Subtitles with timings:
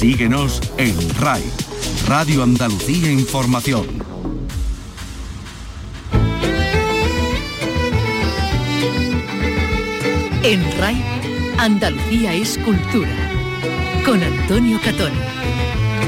[0.00, 1.42] Síguenos en RAI,
[2.08, 3.86] Radio Andalucía Información.
[10.42, 10.96] En RAI,
[11.58, 13.10] Andalucía es cultura.
[14.06, 15.12] Con Antonio Catón.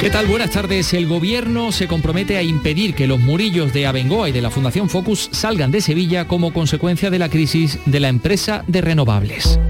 [0.00, 0.24] ¿Qué tal?
[0.24, 0.94] Buenas tardes.
[0.94, 4.88] El gobierno se compromete a impedir que los murillos de Abengoa y de la Fundación
[4.88, 9.60] Focus salgan de Sevilla como consecuencia de la crisis de la empresa de renovables.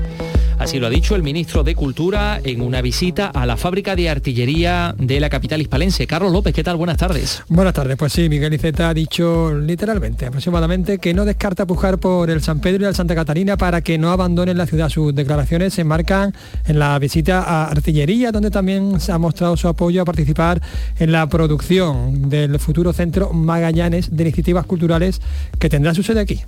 [0.63, 4.09] Así lo ha dicho el ministro de Cultura en una visita a la fábrica de
[4.09, 6.07] artillería de la capital hispalense.
[6.07, 6.77] Carlos López, ¿qué tal?
[6.77, 7.43] Buenas tardes.
[7.49, 7.97] Buenas tardes.
[7.97, 12.61] Pues sí, Miguel Iceta ha dicho literalmente, aproximadamente, que no descarta pujar por el San
[12.61, 14.89] Pedro y el Santa Catarina para que no abandonen la ciudad.
[14.89, 16.33] Sus declaraciones se enmarcan
[16.65, 20.63] en la visita a artillería, donde también se ha mostrado su apoyo a participar
[20.97, 25.21] en la producción del futuro centro Magallanes de iniciativas culturales
[25.59, 26.41] que tendrá su sede aquí.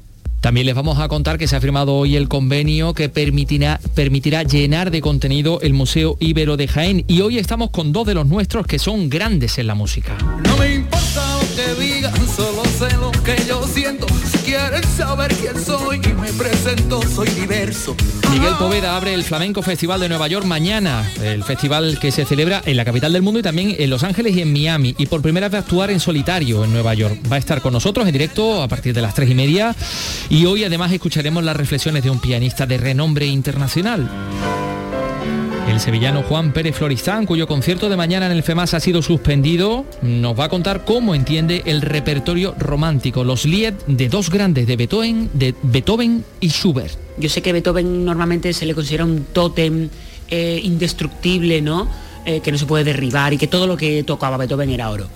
[0.44, 3.78] También les vamos a contar que se ha firmado hoy el convenio que permitirá,
[4.42, 8.26] llenar de contenido el Museo Ibero de Jaén y hoy estamos con dos de los
[8.26, 10.18] nuestros que son grandes en la música.
[10.44, 14.06] No me importa lo que digan, solo sé lo que yo siento.
[14.54, 17.96] Quieren saber quién soy y me presento, soy diverso.
[18.30, 22.62] Miguel Poveda abre el Flamenco Festival de Nueva York mañana, el festival que se celebra
[22.64, 24.94] en la capital del mundo y también en Los Ángeles y en Miami.
[24.96, 27.18] Y por primera vez actuar en solitario en Nueva York.
[27.30, 29.74] Va a estar con nosotros en directo a partir de las tres y media
[30.30, 34.08] y hoy además escucharemos las reflexiones de un pianista de renombre internacional.
[35.74, 39.84] El sevillano Juan Pérez Floristán, cuyo concierto de mañana en el FEMAS ha sido suspendido,
[40.02, 44.76] nos va a contar cómo entiende el repertorio romántico, los lied de dos grandes de
[44.76, 46.96] Beethoven, de Beethoven y Schubert.
[47.18, 49.88] Yo sé que Beethoven normalmente se le considera un tótem
[50.30, 51.88] eh, indestructible, ¿no?
[52.24, 55.08] Eh, que no se puede derribar y que todo lo que tocaba Beethoven era oro.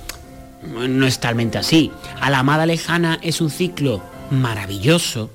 [0.65, 1.93] No es talmente así.
[2.21, 5.31] A la amada lejana es un ciclo maravilloso,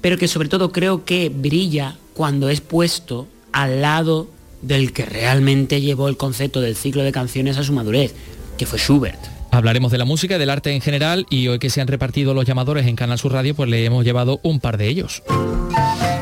[0.00, 5.80] pero que sobre todo creo que brilla cuando es puesto al lado del que realmente
[5.80, 8.14] llevó el concepto del ciclo de canciones a su madurez,
[8.58, 9.20] que fue Schubert.
[9.50, 12.44] Hablaremos de la música del arte en general y hoy que se han repartido los
[12.44, 15.22] llamadores en Canal Sur Radio, pues le hemos llevado un par de ellos.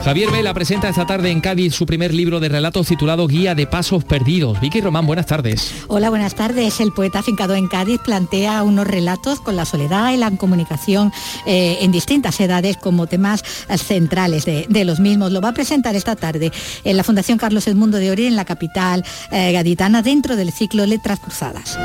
[0.04, 3.66] Javier Vela presenta esta tarde en Cádiz su primer libro de relatos titulado Guía de
[3.66, 4.60] Pasos Perdidos.
[4.60, 5.72] Vicky Román, buenas tardes.
[5.88, 6.78] Hola, buenas tardes.
[6.80, 11.10] El poeta afincado en Cádiz plantea unos relatos con la soledad y la comunicación
[11.46, 13.42] eh, en distintas edades como temas
[13.78, 15.32] centrales de, los mismos.
[15.32, 16.52] Lo va a presentar esta tarde
[16.84, 20.84] en la Fundación Carlos Edmundo de Ori en la capital eh, gaditana dentro del ciclo
[20.84, 21.78] Letras Cruzadas.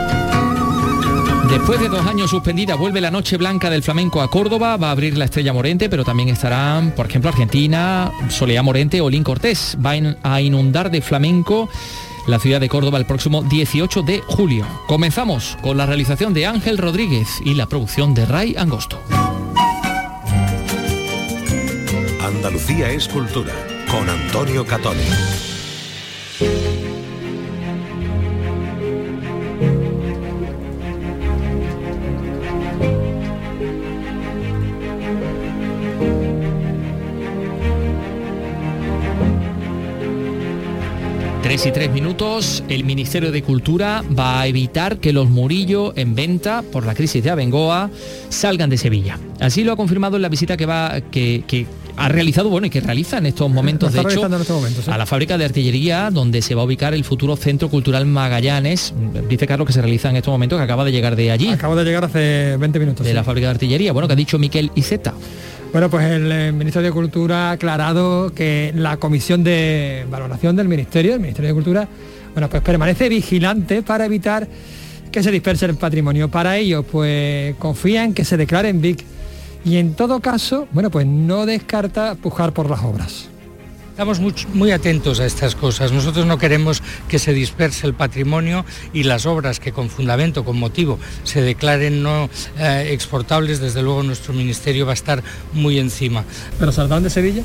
[1.50, 4.92] Después de dos años suspendida, vuelve la Noche Blanca del Flamenco a Córdoba, va a
[4.92, 9.76] abrir la Estrella Morente, pero también estarán, por ejemplo, Argentina, Soledad Morente o Cortés.
[9.84, 11.68] Va a inundar de flamenco
[12.28, 14.66] la ciudad de Córdoba el próximo 18 de julio.
[14.88, 19.02] Comenzamos con la realización de Ángel Rodríguez y la producción de Ray Angosto.
[22.22, 23.54] Andalucía es cultura,
[23.90, 25.02] con Antonio Catoni.
[41.50, 46.14] Tres y tres minutos, el Ministerio de Cultura va a evitar que los Murillo en
[46.14, 47.90] venta por la crisis de Abengoa
[48.30, 49.18] salgan de Sevilla.
[49.40, 51.66] Así lo ha confirmado en la visita que va que,
[51.98, 55.40] ha realizado, bueno, y que realiza en estos momentos, de hecho, este a la fábrica
[55.40, 58.94] de artillería donde se va a ubicar el futuro Centro Cultural Magallanes.
[59.28, 61.48] Dice Carlos que se realiza en estos momentos, que acaba de llegar de allí.
[61.48, 63.08] Acaba de llegar hace 20 minutos.
[63.08, 65.16] De la fábrica de artillería, bueno, que ha dicho Miquel Iseta.
[65.72, 70.68] Bueno, pues el, eh, Ministerio de Cultura ha aclarado que la comisión de valoración del
[70.68, 71.88] Ministerio, el Ministerio de Cultura,
[72.34, 74.48] bueno, pues permanece vigilante para evitar
[75.12, 76.28] que se disperse el patrimonio.
[76.28, 79.06] Para ello, pues confían que se declare en VIC
[79.64, 83.30] y en todo caso, bueno, pues no descarta pujar por las obras.
[84.00, 84.22] Estamos
[84.54, 85.92] muy, atentos a estas cosas.
[85.92, 90.58] Nosotros no queremos que se disperse el patrimonio y las obras que con fundamento, con
[90.58, 93.60] motivo, se declaren no eh, exportables.
[93.60, 95.22] Desde luego nuestro ministerio va a estar
[95.52, 96.24] muy encima.
[96.58, 97.44] ¿Pero saldrán de Sevilla?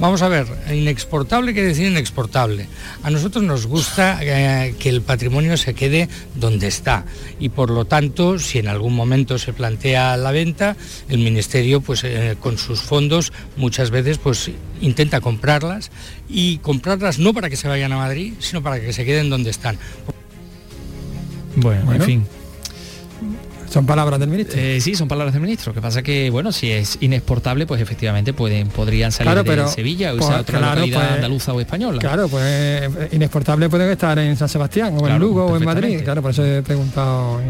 [0.00, 2.66] Vamos a ver, inexportable quiere decir inexportable.
[3.02, 7.04] A nosotros nos gusta eh, que el patrimonio se quede donde está
[7.38, 10.76] y por lo tanto, si en algún momento se plantea la venta,
[11.08, 14.50] el Ministerio pues eh, con sus fondos muchas veces pues
[14.80, 15.90] intenta comprarlas
[16.28, 19.50] y comprarlas no para que se vayan a Madrid, sino para que se queden donde
[19.50, 19.78] están.
[21.56, 21.92] bueno.
[21.92, 22.26] en fin.
[23.74, 24.56] Son palabras del ministro.
[24.56, 25.74] Eh, sí, son palabras del ministro.
[25.74, 30.18] que pasa que, bueno, si es inexportable, pues efectivamente pueden, podrían salir de Sevilla o
[30.18, 31.98] pues, otra localidad pues, andaluza o española.
[31.98, 36.02] Claro, pues inexportable pueden estar en San Sebastián o en Lugo o en Madrid.
[36.04, 37.40] Claro, por eso he preguntado.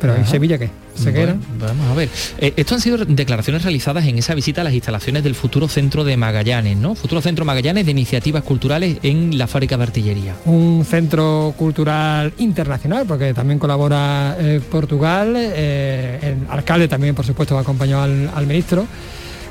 [0.00, 0.70] Pero ¿y Sevilla qué?
[0.94, 1.36] ¿Se queda?
[1.58, 2.08] vamos a ver.
[2.38, 6.04] Eh, esto han sido declaraciones realizadas en esa visita a las instalaciones del futuro centro
[6.04, 6.94] de Magallanes, ¿no?
[6.94, 10.34] Futuro Centro Magallanes de Iniciativas Culturales en la fábrica de artillería.
[10.44, 17.58] Un centro cultural internacional, porque también colabora eh, Portugal, eh, el alcalde también, por supuesto,
[17.58, 18.86] acompañó al, al ministro.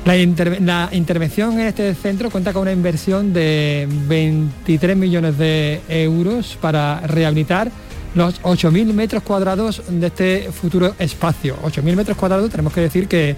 [0.04, 0.14] La,
[0.60, 7.00] la, intervención en este centro cuenta con una inversión de 23 millones de euros para
[7.00, 7.72] rehabilitar
[8.16, 11.56] los 8.000 metros cuadrados de este futuro espacio.
[11.62, 13.36] 8.000 metros cuadrados tenemos que decir que,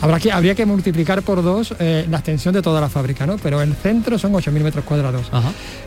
[0.00, 3.36] habrá que habría que multiplicar por dos eh, la extensión de toda la fábrica, ¿no?
[3.36, 5.30] Pero el centro son 8.000 metros cuadrados.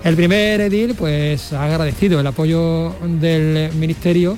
[0.04, 4.38] El primer edil pues ha agradecido el apoyo del ministerio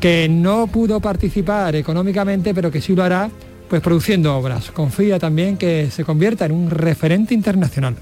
[0.00, 3.28] que no pudo participar económicamente, pero que sí lo hará
[3.68, 4.70] pues produciendo obras.
[4.70, 7.96] Confía también que se convierta en un referente internacional.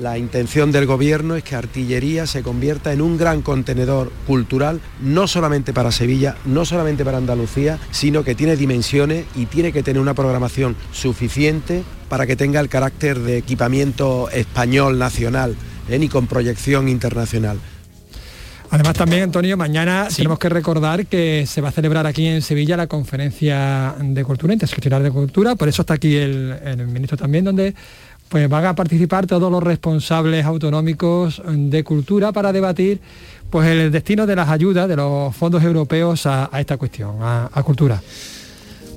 [0.00, 5.28] La intención del gobierno es que Artillería se convierta en un gran contenedor cultural, no
[5.28, 10.02] solamente para Sevilla, no solamente para Andalucía, sino que tiene dimensiones y tiene que tener
[10.02, 15.54] una programación suficiente para que tenga el carácter de equipamiento español nacional
[15.88, 15.98] ¿eh?
[16.00, 17.58] y con proyección internacional.
[18.70, 22.76] Además también, Antonio, mañana tenemos que recordar que se va a celebrar aquí en Sevilla
[22.76, 27.44] la conferencia de cultura, interseccional de cultura, por eso está aquí el, el ministro también,
[27.44, 27.72] donde
[28.28, 33.00] pues van a participar todos los responsables autonómicos de cultura para debatir
[33.50, 38.02] pues el destino de las ayudas de los fondos europeos a, esta cuestión, a, cultura.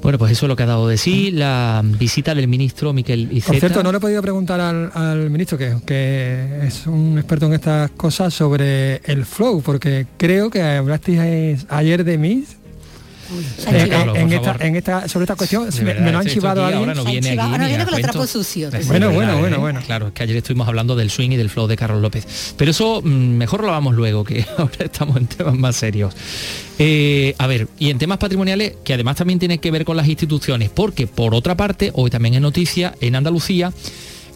[0.02, 3.32] Bueno, pues eso es lo que ha dado de sí la visita del ministro Miquel
[3.32, 3.52] Iceta.
[3.52, 7.54] Por cierto, no le he podido preguntar al, ministro, que, que, es un experto en
[7.54, 12.44] estas cosas, sobre el flow, porque creo que hablasteis ayer de mí,
[13.68, 17.68] en, esta, sobre esta cuestión me, lo han chivado a Ahora no viene aquí ahora
[17.68, 18.74] viene con los trapos sucios.
[18.88, 19.82] Bueno, bueno, bueno, bueno.
[19.86, 22.54] Claro, es que ayer estuvimos hablando del swing y del flow de Carlos López.
[22.58, 26.14] Pero eso mm, mejor lo vamos luego, que ahora estamos en temas más serios.
[26.80, 30.08] Eh, a ver, y en temas patrimoniales, que además también tiene que ver con las
[30.08, 33.72] instituciones, porque por otra parte, hoy también es noticia en Andalucía,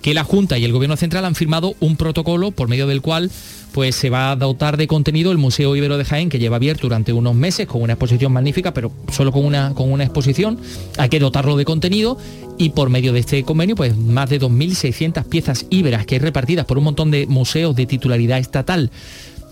[0.02, 3.32] que la Junta y el Gobierno Central han firmado un protocolo por medio del cual
[3.72, 6.84] pues se va a dotar de contenido el Museo Ibero de Jaén, que lleva abierto
[6.84, 10.60] durante unos meses con una exposición magnífica, pero solo con una, con una exposición.
[10.98, 12.18] Hay que dotarlo de contenido
[12.58, 16.66] y por medio de este convenio, pues más de 2.600 piezas íberas que hay repartidas
[16.66, 18.92] por un montón de museos de titularidad estatal,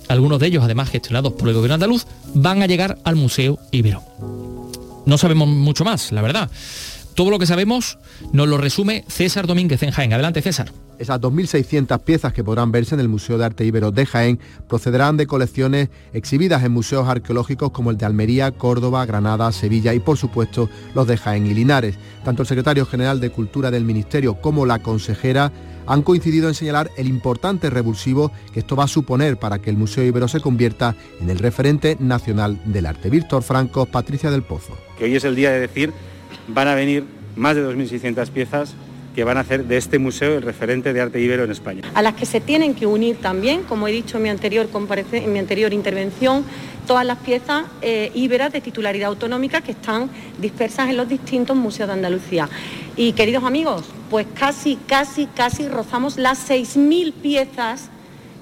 [0.10, 4.04] algunos de ellos además gestionados por el gobierno andaluz, van a llegar al Museo Ibero.
[5.06, 6.52] No sabemos mucho más, la verdad.
[7.20, 8.00] Todo lo que sabemos
[8.32, 10.14] nos lo resume César Domínguez en Jaén.
[10.14, 10.72] Adelante, César.
[11.00, 14.40] Esas 2.600 piezas que podrán verse en el Museo de Arte Ibero de Jaén
[14.70, 20.00] procederán de colecciones exhibidas en museos arqueológicos como el de Almería, Córdoba, Granada, Sevilla y
[20.00, 21.98] por supuesto los de Jaén y Linares.
[22.24, 25.52] Tanto el secretario general de Cultura del Ministerio como la consejera
[25.88, 29.76] han coincidido en señalar el importante revulsivo que esto va a suponer para que el
[29.76, 33.10] Museo Ibero se convierta en el referente nacional del arte.
[33.10, 34.78] Víctor Franco, Patricia del Pozo.
[34.98, 35.92] Que hoy es el día de decir
[36.48, 37.06] van a venir
[37.36, 38.76] más de 2.600 piezas
[39.16, 41.82] que van a hacer de este museo el referente de arte ibero en España.
[41.94, 46.46] A las que se tienen que unir también, como he dicho en mi anterior, intervención,
[46.88, 50.10] todas las piezas eh, íberas de titularidad autonómica que están
[50.40, 52.50] dispersas en los distintos museos de Andalucía.
[52.96, 57.90] Y queridos amigos, pues casi, casi, casi rozamos las 6.000 piezas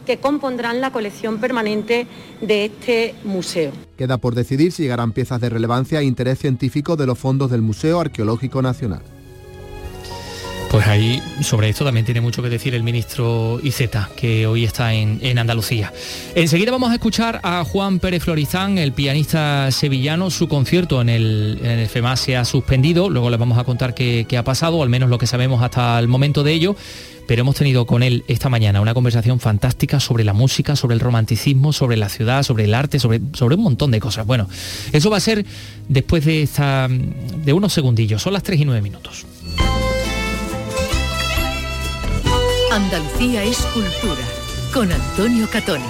[0.08, 2.08] que compondrán la colección permanente
[2.42, 3.72] de este museo.
[3.98, 7.62] Queda por decidir si llegarán piezas de relevancia e interés científico de los fondos del
[7.62, 9.17] Museo Arqueológico Nacional.
[10.70, 14.94] Pues ahí sobre esto también tiene mucho que decir el ministro Iceta, que hoy está
[14.94, 15.94] en, Andalucía.
[16.36, 20.30] Enseguida vamos a escuchar a Juan Pérez Florizán, el pianista sevillano.
[20.30, 24.26] Su concierto en el, en FEMA se ha suspendido, luego les vamos a contar qué,
[24.28, 26.76] qué ha pasado, al menos lo que sabemos hasta el momento de ello
[27.28, 31.02] pero hemos tenido con él esta mañana una conversación fantástica sobre la música, sobre el
[31.02, 34.26] romanticismo, sobre la ciudad, sobre el arte, sobre, sobre un montón de cosas.
[34.26, 34.48] Bueno,
[34.94, 35.46] eso va a ser
[35.90, 39.26] después de, esta, de unos segundillos, son las 3 y 9 minutos.
[42.78, 44.22] Andalucía es cultura,
[44.72, 45.84] con Antonio Catoni.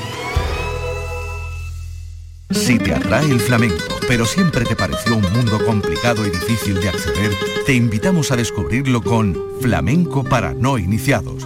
[2.49, 6.87] Si te atrae el flamenco, pero siempre te pareció un mundo complicado y difícil de
[6.87, 11.45] acceder, te invitamos a descubrirlo con Flamenco para no iniciados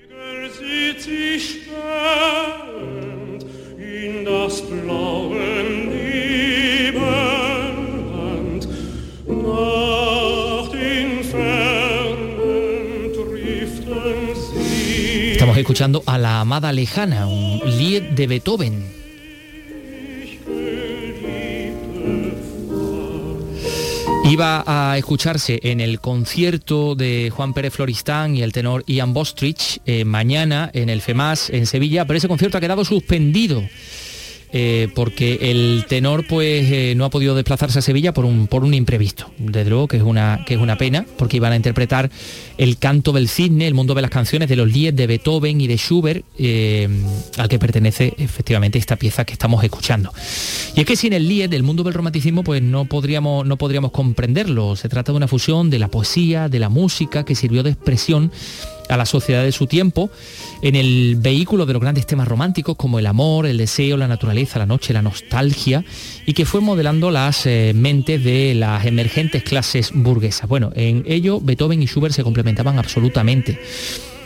[15.31, 19.00] Estamos escuchando a la amada lejana, un Lied de Beethoven,
[24.23, 29.81] Iba a escucharse en el concierto de Juan Pérez Floristán y el tenor Ian Bostrich
[29.85, 33.63] eh, mañana en el FEMAS en Sevilla, pero ese concierto ha quedado suspendido.
[34.53, 38.65] Eh, porque el tenor pues eh, no ha podido desplazarse a Sevilla por un, por
[38.65, 39.31] un imprevisto.
[39.37, 42.11] Desde luego que es, una, que es una pena, porque iban a interpretar
[42.57, 45.67] el canto del cisne, el mundo de las canciones de los Lied de Beethoven y
[45.67, 46.89] de Schubert, eh,
[47.37, 50.11] al que pertenece efectivamente esta pieza que estamos escuchando.
[50.75, 53.91] Y es que sin el Lied del mundo del romanticismo pues no podríamos, no podríamos
[53.91, 54.75] comprenderlo.
[54.75, 58.31] Se trata de una fusión de la poesía, de la música, que sirvió de expresión
[58.91, 60.11] a la sociedad de su tiempo
[60.61, 64.59] en el vehículo de los grandes temas románticos como el amor, el deseo, la naturaleza,
[64.59, 65.83] la noche, la nostalgia
[66.25, 70.47] y que fue modelando las eh, mentes de las emergentes clases burguesas.
[70.47, 73.59] Bueno, en ello Beethoven y Schubert se complementaban absolutamente.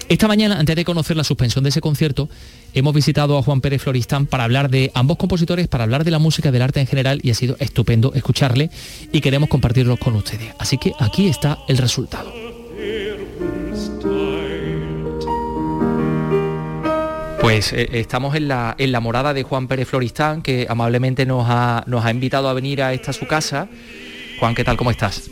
[0.08, 2.30] Esta mañana, antes de conocer la suspensión de ese concierto,
[2.76, 6.20] hemos visitado a Juan Pérez Floristán para hablar de ambos compositores, para hablar de la
[6.20, 8.70] música, del arte en general y ha sido estupendo escucharle
[9.12, 10.54] y queremos compartirlo con ustedes.
[10.60, 12.45] Así que aquí está el resultado.
[17.46, 21.46] Pues eh, estamos en la, en la morada de Juan Pérez Floristán, que amablemente nos
[21.48, 23.68] ha, nos ha invitado a venir a esta su casa.
[24.40, 24.78] Juan, ¿qué tal?
[24.78, 25.30] ¿Cómo estás?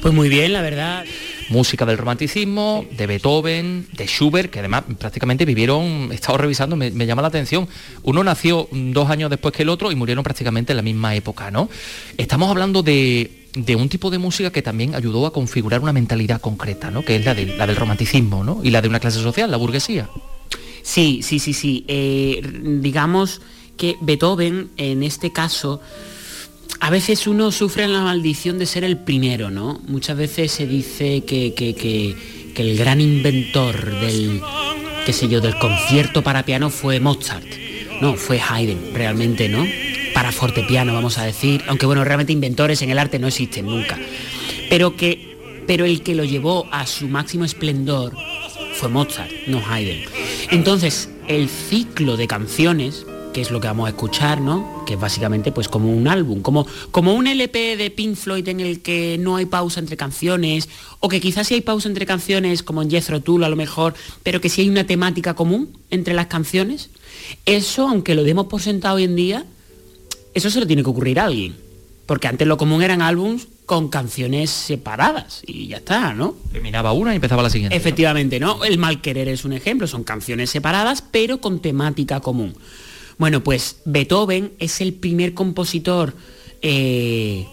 [0.00, 1.04] Pues muy bien, la verdad.
[1.50, 6.90] Música del romanticismo, de Beethoven, de Schubert, que además prácticamente vivieron, he estado revisando, me,
[6.90, 7.68] me llama la atención,
[8.04, 11.50] uno nació dos años después que el otro y murieron prácticamente en la misma época,
[11.50, 11.68] ¿no?
[12.16, 16.40] Estamos hablando de, de un tipo de música que también ayudó a configurar una mentalidad
[16.40, 17.04] concreta, ¿no?
[17.04, 18.60] Que es la, de, la del romanticismo, ¿no?
[18.62, 20.08] Y la de una clase social, la burguesía.
[20.84, 21.84] Sí, sí, sí, sí.
[21.88, 22.42] Eh,
[22.80, 23.40] digamos
[23.78, 25.80] que Beethoven, en este caso,
[26.78, 29.80] a veces uno sufre la maldición de ser el primero, ¿no?
[29.88, 32.14] Muchas veces se dice que, que, que,
[32.54, 34.42] el gran inventor del,
[35.06, 37.46] qué sé yo, del concierto para piano fue Mozart.
[38.02, 39.64] No, fue Haydn, realmente, ¿no?
[40.12, 41.64] Para fortepiano, vamos a decir.
[41.66, 43.98] Aunque bueno, realmente inventores en el arte no existen nunca.
[44.68, 45.34] Pero que.
[45.66, 48.14] Pero el que lo llevó a su máximo esplendor
[48.88, 50.04] Mozart, no Haydn.
[50.50, 54.84] Entonces, el ciclo de canciones, que es lo que vamos a escuchar, ¿no?
[54.86, 58.60] Que es básicamente pues como un álbum, como, como un LP de Pink Floyd en
[58.60, 60.68] el que no hay pausa entre canciones,
[61.00, 63.94] o que quizás sí hay pausa entre canciones, como en Jethro Tull a lo mejor,
[64.22, 66.90] pero que sí hay una temática común entre las canciones.
[67.44, 69.44] Eso, aunque lo demos por sentado hoy en día,
[70.34, 71.56] eso se lo tiene que ocurrir a alguien.
[72.06, 76.36] Porque antes lo común eran álbums con canciones separadas y ya está, ¿no?
[76.52, 77.76] Terminaba una y empezaba la siguiente.
[77.76, 78.64] Efectivamente, ¿no?
[78.64, 82.54] El mal querer es un ejemplo, son canciones separadas pero con temática común.
[83.16, 86.14] Bueno, pues Beethoven es el primer compositor
[86.62, 87.46] eh,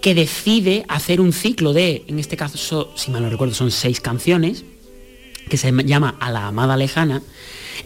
[0.00, 4.00] que decide hacer un ciclo de, en este caso, si mal no recuerdo, son seis
[4.00, 4.64] canciones,
[5.48, 7.22] que se llama A la Amada Lejana,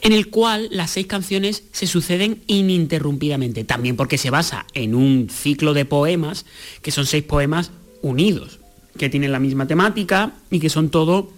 [0.03, 5.29] en el cual las seis canciones se suceden ininterrumpidamente, también porque se basa en un
[5.31, 6.47] ciclo de poemas,
[6.83, 7.71] que son seis poemas
[8.03, 8.61] unidos,
[8.97, 11.33] que tienen la misma temática y que son todo,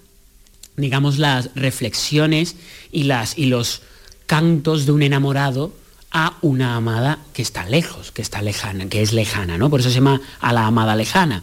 [0.76, 2.56] digamos, las reflexiones
[2.90, 3.82] y, las, y los
[4.26, 5.72] cantos de un enamorado
[6.12, 9.70] a una amada que está lejos, que está lejana, que es lejana, ¿no?
[9.70, 11.42] Por eso se llama a la amada lejana.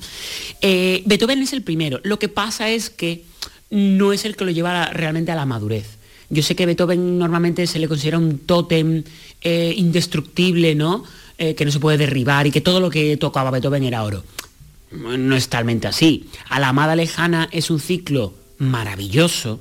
[0.62, 2.00] Eh, Beethoven es el primero.
[2.04, 3.24] Lo que pasa es que
[3.70, 5.98] no es el que lo lleva realmente a la madurez.
[6.30, 9.04] Yo sé que Beethoven normalmente se le considera un tótem
[9.42, 11.04] eh, indestructible, ¿no?
[11.38, 14.24] Eh, que no se puede derribar y que todo lo que tocaba Beethoven era oro.
[14.92, 16.30] No es talmente así.
[16.50, 19.60] A la amada lejana es un ciclo maravilloso,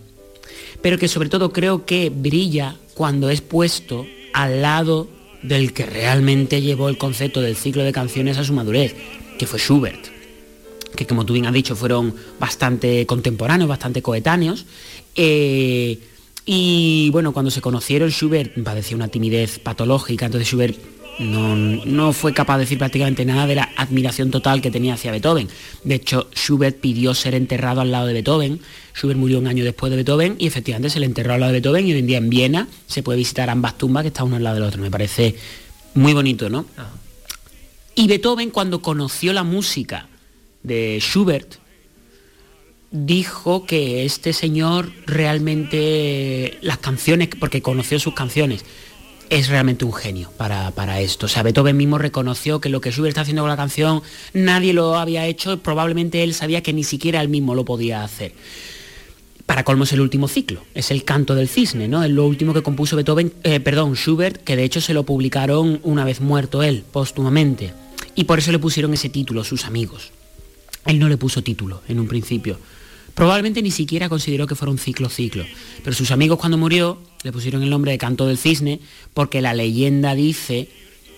[0.82, 5.08] pero que sobre todo creo que brilla cuando es puesto al lado
[5.42, 8.94] del que realmente llevó el concepto del ciclo de canciones a su madurez,
[9.38, 10.08] que fue Schubert,
[10.95, 14.66] que como tú bien has dicho fueron bastante contemporáneos, bastante coetáneos.
[15.14, 15.99] Eh,
[16.45, 20.78] y bueno, cuando se conocieron, Schubert padecía una timidez patológica, entonces Schubert
[21.18, 25.11] no, no, fue capaz de decir prácticamente nada de la admiración total que tenía hacia
[25.11, 25.49] Beethoven.
[25.83, 28.61] De hecho, Schubert pidió ser enterrado al lado de Beethoven.
[28.95, 31.61] Schubert murió un año después de Beethoven y efectivamente se le enterró al lado de
[31.61, 34.37] Beethoven y hoy en día en Viena se puede visitar ambas tumbas que están uno
[34.37, 34.80] al lado del otro.
[34.80, 35.35] Me parece
[35.95, 36.66] muy bonito, ¿no?
[37.97, 40.07] Y Beethoven cuando conoció la música
[40.68, 41.56] de Schubert,
[42.90, 48.64] dijo que este señor realmente las canciones, porque conoció sus canciones,
[49.30, 51.26] es realmente un genio para, para, esto.
[51.26, 54.72] O sea, Beethoven mismo reconoció que lo que Schubert está haciendo con la canción nadie
[54.72, 58.32] lo había hecho, probablemente él sabía que ni siquiera él mismo lo podía hacer.
[59.44, 62.04] Para colmo es el último ciclo, es el canto del cisne, ¿no?
[62.04, 65.80] Es lo último que compuso Beethoven, eh, perdón, Schubert, que de hecho se lo publicaron
[65.84, 67.72] una vez muerto él, póstumamente.
[68.14, 70.12] Y por eso le pusieron ese título sus amigos.
[70.88, 72.59] Él no le puso título en un principio.
[73.14, 75.45] Probablemente ni siquiera consideró que fuera un ciclo-ciclo,
[75.85, 78.80] pero sus amigos cuando murió le pusieron el nombre de Canto del Cisne
[79.12, 80.71] porque la leyenda dice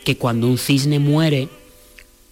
[0.05, 1.49] que cuando un cisne muere,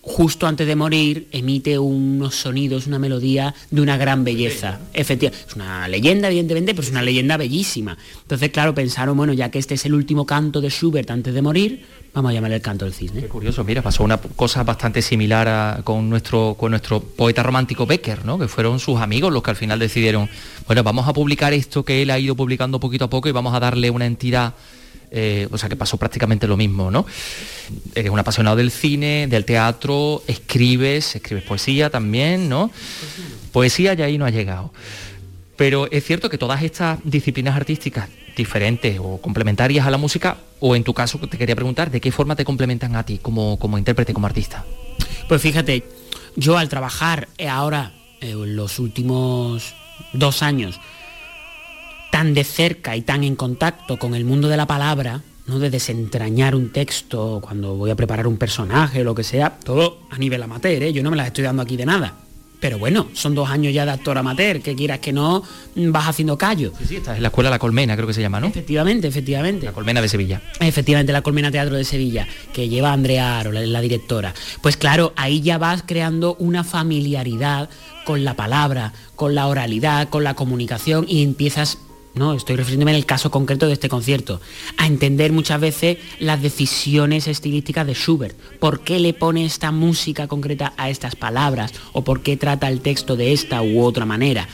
[0.08, 4.80] justo antes de morir, emite unos sonidos, una melodía de una gran belleza.
[4.92, 7.96] Efectivamente, es una leyenda, evidentemente, pero es una leyenda bellísima.
[8.22, 11.42] Entonces, claro, pensaron, bueno, ya que este es el último canto de Schubert antes de
[11.42, 11.84] morir,
[12.14, 13.20] vamos a llamarle el canto del cisne.
[13.20, 18.24] Qué curioso, mira, pasó una cosa bastante similar con, nuestro, con nuestro poeta romántico Becker,
[18.24, 18.38] ¿no?
[18.38, 20.28] que fueron sus amigos los que al final decidieron,
[20.66, 23.54] bueno, vamos a publicar esto que él ha ido publicando poquito a poco y vamos
[23.54, 24.54] a darle una entidad
[25.10, 27.06] eh, o sea que pasó prácticamente lo mismo, ¿no?
[27.94, 32.70] Eres un apasionado del cine, del teatro, escribes, escribes poesía también, ¿no?
[33.52, 34.72] Poesía ya ahí no ha llegado.
[35.56, 40.76] Pero es cierto que todas estas disciplinas artísticas diferentes o complementarias a la música, o
[40.76, 43.76] en tu caso te quería preguntar, ¿de qué forma te complementan a ti como, como
[43.76, 44.64] intérprete, como artista?
[45.28, 45.84] Pues fíjate,
[46.36, 49.74] yo al trabajar ahora, en los últimos
[50.12, 50.80] dos años,
[52.18, 55.60] tan de cerca y tan en contacto con el mundo de la palabra, ¿no?
[55.60, 60.00] de desentrañar un texto cuando voy a preparar un personaje o lo que sea, todo
[60.10, 60.92] a nivel amateur, ¿eh?
[60.92, 62.16] yo no me las estoy dando aquí de nada.
[62.58, 65.44] Pero bueno, son dos años ya de actor amateur, que quieras que no,
[65.76, 66.72] vas haciendo callo.
[66.76, 68.48] Sí, sí, estás en la escuela La Colmena, creo que se llama, ¿no?
[68.48, 69.66] Efectivamente, efectivamente.
[69.66, 70.42] La Colmena de Sevilla.
[70.58, 74.34] Efectivamente, la Colmena Teatro de Sevilla, que lleva Andrea Aro, la directora.
[74.60, 77.70] Pues claro, ahí ya vas creando una familiaridad
[78.04, 81.78] con la palabra, con la oralidad, con la comunicación y empiezas
[82.14, 84.40] no, estoy refiriéndome en el caso concreto de este concierto,
[84.76, 88.36] a entender muchas veces las decisiones estilísticas de Schubert.
[88.58, 91.72] ¿Por qué le pone esta música concreta a estas palabras?
[91.92, 94.48] ¿O por qué trata el texto de esta u otra manera?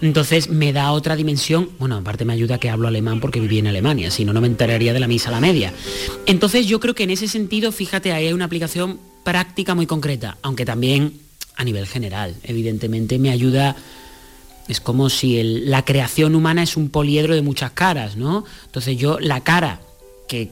[0.00, 3.66] Entonces me da otra dimensión, bueno, aparte me ayuda que hablo alemán porque viví en
[3.66, 5.72] Alemania, si no, no me enteraría de la misa a la media.
[6.26, 10.38] Entonces yo creo que en ese sentido, fíjate, ahí hay una aplicación práctica muy concreta,
[10.42, 11.14] aunque también
[11.56, 13.74] a nivel general, evidentemente me ayuda
[14.68, 18.44] es como si la creación humana es un poliedro de muchas caras, ¿no?
[18.66, 19.80] Entonces yo, la cara,
[20.28, 20.48] que,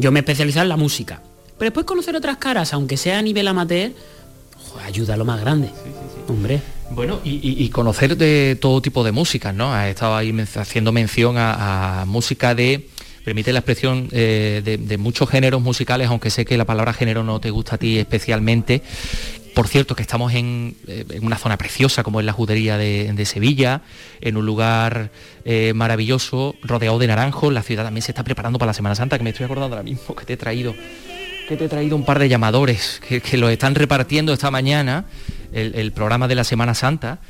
[0.00, 1.22] yo me he especializado en la música,
[1.58, 3.92] pero después conocer otras caras, aunque sea a nivel amateur,
[4.84, 5.68] ayuda a lo más grande.
[6.28, 6.60] Hombre.
[6.90, 9.72] Bueno, y, conocer de todo tipo de música, ¿no?
[9.72, 12.88] Has estado ahí haciendo mención a, música de
[13.24, 17.22] permite la expresión eh, de, de, muchos géneros musicales, aunque sé que la palabra género
[17.22, 18.82] no te gusta a ti especialmente,
[19.54, 23.82] por cierto, que estamos en, eh, una zona preciosa como es la judería de, Sevilla,
[24.20, 25.10] en un lugar
[25.44, 27.52] eh, maravilloso, rodeado de naranjos.
[27.52, 29.84] La ciudad también se está preparando para la Semana Santa, que me estoy acordando ahora
[29.84, 30.74] mismo que te he traído,
[31.48, 35.04] que te he traído un par de llamadores que, que los están repartiendo esta mañana,
[35.52, 37.20] el, programa de la Semana Santa.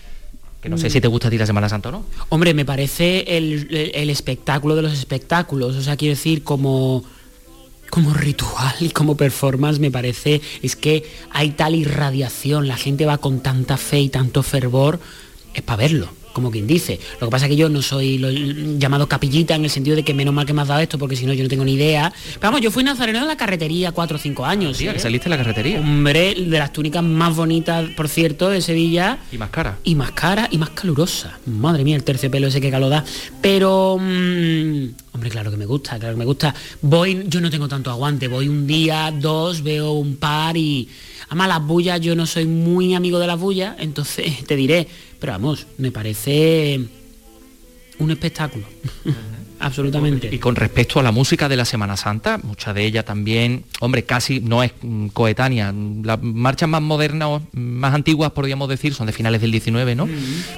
[0.61, 2.07] Que no sé si te gusta a ti la Semana Santa o no.
[2.29, 5.77] Hombre, me parece el espectáculo de los espectáculos.
[5.77, 7.05] O sea, quiero decir, como
[7.93, 13.19] como ritual y como performance me parece, es que hay tal irradiación, la gente va
[13.19, 14.99] con tanta fe y tanto fervor,
[15.53, 16.99] es para verlo como quien dice.
[17.21, 20.03] Lo que pasa es que yo no soy lo llamado capillita en el sentido de
[20.03, 21.75] que menos mal que me has dado esto, porque si no yo no tengo ni
[21.75, 22.13] idea.
[22.35, 24.77] Pero vamos, yo fui nazareno de la carretería cuatro o cinco años.
[24.77, 25.81] Sí, que saliste de la carretería.
[25.81, 29.19] Hombre, de las túnicas más bonitas, por cierto, de Sevilla.
[29.31, 29.79] Y más cara.
[29.85, 31.39] Y más cara y más calurosa.
[31.47, 33.05] Madre mía, el terciopelo ese que calor da.
[33.41, 36.55] Pero, mm, hombre, claro que me gusta, claro que me gusta.
[36.81, 40.89] Voy, yo no tengo tanto aguante, voy un día, dos, veo un par y...
[41.29, 44.87] Además, las bullas, yo no soy muy amigo de las bullas, entonces te diré,
[45.23, 46.81] pero vamos, me parece
[48.01, 48.65] un espectáculo.
[49.61, 50.29] Absolutamente.
[50.33, 54.03] Y con respecto a la música de la Semana Santa, mucha de ella también, hombre,
[54.03, 54.73] casi no es
[55.13, 55.73] coetánea.
[56.03, 60.09] Las marchas más modernas, más antiguas, podríamos decir, son de finales del 19, ¿no?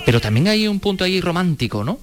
[0.07, 1.98] Pero también hay un punto ahí romántico, ¿no?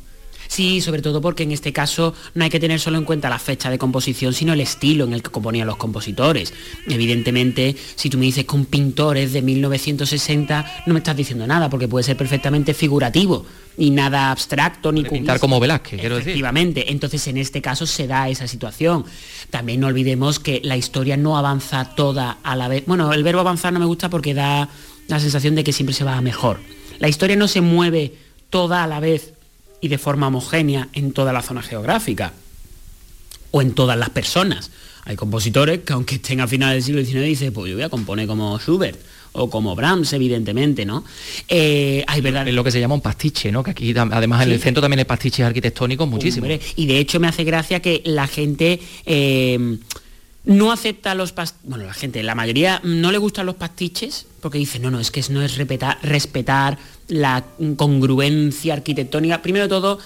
[0.52, 3.40] Sí, sobre todo porque en este caso no hay que tener solo en cuenta la
[3.40, 6.54] fecha de composición, sino el estilo en el que componían los compositores.
[6.88, 11.48] Evidentemente, si tú me dices que un pintor es de 1960, no me estás diciendo
[11.48, 13.46] nada, porque puede ser perfectamente figurativo
[13.78, 16.32] y nada abstracto ni pintar como Velázquez, quiero decir.
[16.32, 19.06] Efectivamente, entonces en este caso se da esa situación.
[19.52, 22.84] También no olvidemos que la historia no avanza toda a la vez.
[22.88, 24.68] Bueno, el verbo avanzar no me gusta porque da
[25.08, 26.60] la sensación de que siempre se va a mejor.
[27.00, 28.16] La historia no se mueve
[28.50, 29.36] toda a la vez
[29.82, 32.34] y de forma homogénea en toda la zona geográfica
[33.52, 34.72] o en todas las personas.
[35.04, 37.90] Hay compositores que aunque estén a finales del siglo XIX dicen, pues yo voy a
[37.90, 39.00] componer como Schubert
[39.34, 41.04] o como Brahms, evidentemente, ¿no?
[41.48, 42.48] Eh, hay verdad...
[42.48, 43.64] Es lo que se llama un pastiche, ¿no?
[43.64, 46.50] Que aquí además en el centro también hay pastiches arquitectónicos muchísimos.
[46.76, 49.78] y de hecho me hace gracia que la gente eh,
[50.44, 54.58] no acepta los pastiches, bueno, la gente, la mayoría no le gustan los pastiches porque
[54.58, 56.78] dice, no, no, es que no es respetar, respetar
[57.08, 59.42] la congruencia arquitectónica.
[59.42, 60.00] Primero de todo,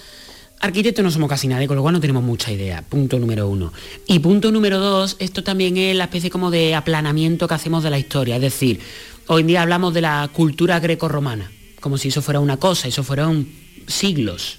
[0.59, 2.81] arquitectos no somos casi nadie, con lo cual no tenemos mucha idea.
[2.81, 3.71] Punto número uno.
[4.07, 7.91] Y punto número dos, esto también es la especie como de aplanamiento que hacemos de
[7.91, 8.35] la historia.
[8.35, 8.81] Es decir,
[9.27, 11.51] hoy en día hablamos de la cultura greco-romana
[11.85, 13.47] como si eso fuera una cosa, eso fueron
[13.85, 14.57] siglos.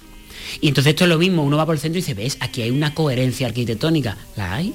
[0.61, 2.63] Y entonces esto es lo mismo, uno va por el centro y dice, ves, aquí
[2.63, 4.17] hay una coherencia arquitectónica.
[4.37, 4.73] ¿La hay?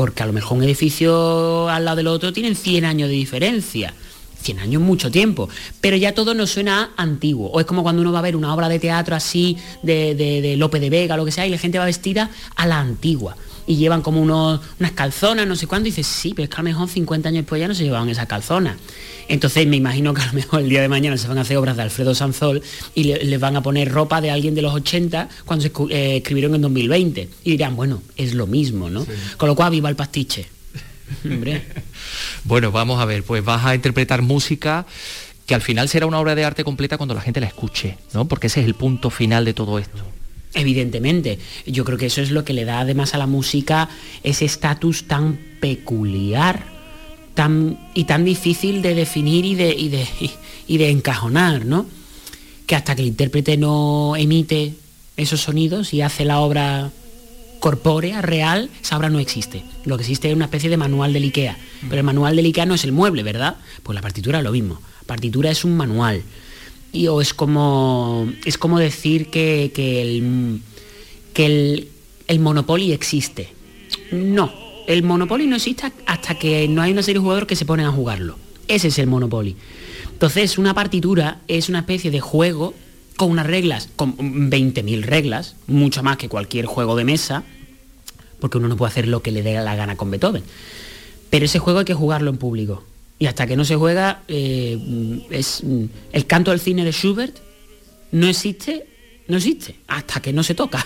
[0.00, 3.92] Porque a lo mejor un edificio al lado del otro tienen 100 años de diferencia.
[4.40, 5.50] 100 años mucho tiempo,
[5.82, 7.50] pero ya todo nos suena antiguo.
[7.50, 10.40] O es como cuando uno va a ver una obra de teatro así de, de,
[10.40, 13.36] de Lope de Vega, lo que sea, y la gente va vestida a la antigua.
[13.70, 16.56] Y llevan como unos, unas calzonas, no sé cuándo, y dices, sí, pero es que
[16.56, 18.76] a lo mejor 50 años después ya no se llevaban esas calzonas.
[19.28, 21.56] Entonces me imagino que a lo mejor el día de mañana se van a hacer
[21.56, 22.62] obras de Alfredo Sanzol
[22.96, 26.16] y le- les van a poner ropa de alguien de los 80 cuando se eh,
[26.16, 27.28] escribieron en 2020.
[27.44, 29.06] Y dirán, bueno, es lo mismo, ¿no?
[29.36, 30.48] Con lo cual, viva el pastiche.
[31.24, 31.64] Hombre.
[32.44, 34.86] Bueno, vamos a ver, pues vas a interpretar música
[35.46, 38.26] que al final será una obra de arte completa cuando la gente la escuche, ¿no?
[38.26, 40.02] Porque ese es el punto final de todo esto.
[40.54, 43.88] Evidentemente, yo creo que eso es lo que le da además a la música
[44.22, 46.64] ese estatus tan peculiar
[47.34, 50.06] tan, y tan difícil de definir y de, y de,
[50.66, 51.86] y de encajonar, ¿no?
[52.66, 54.74] Que hasta que el intérprete no emite
[55.16, 56.90] esos sonidos y hace la obra
[57.58, 59.62] corpórea, real, esa obra no existe.
[59.84, 61.58] Lo que existe es una especie de manual del IKEA.
[61.82, 63.56] Pero el manual del IKEA no es el mueble, ¿verdad?
[63.82, 64.80] Pues la partitura es lo mismo.
[65.06, 66.22] Partitura es un manual.
[66.92, 68.30] Y o es como.
[68.44, 70.60] es como decir que, que el.
[71.32, 71.88] que el,
[72.26, 73.48] el Monopoly existe.
[74.12, 74.52] No.
[74.86, 77.86] El Monopoly no existe hasta que no hay una serie de jugadores que se ponen
[77.86, 78.36] a jugarlo.
[78.66, 79.56] Ese es el Monopoly.
[80.12, 82.74] Entonces, una partitura es una especie de juego
[83.16, 87.44] con unas reglas, con 20.000 reglas, mucho más que cualquier juego de mesa,
[88.40, 90.42] porque uno no puede hacer lo que le dé la gana con Beethoven.
[91.28, 92.82] Pero ese juego hay que jugarlo en público.
[93.20, 94.76] Y hasta que no se juega, eh,
[95.30, 95.62] es
[96.12, 97.36] el canto del cine de Schubert
[98.12, 98.86] no existe,
[99.28, 100.84] no existe, hasta que no se toca.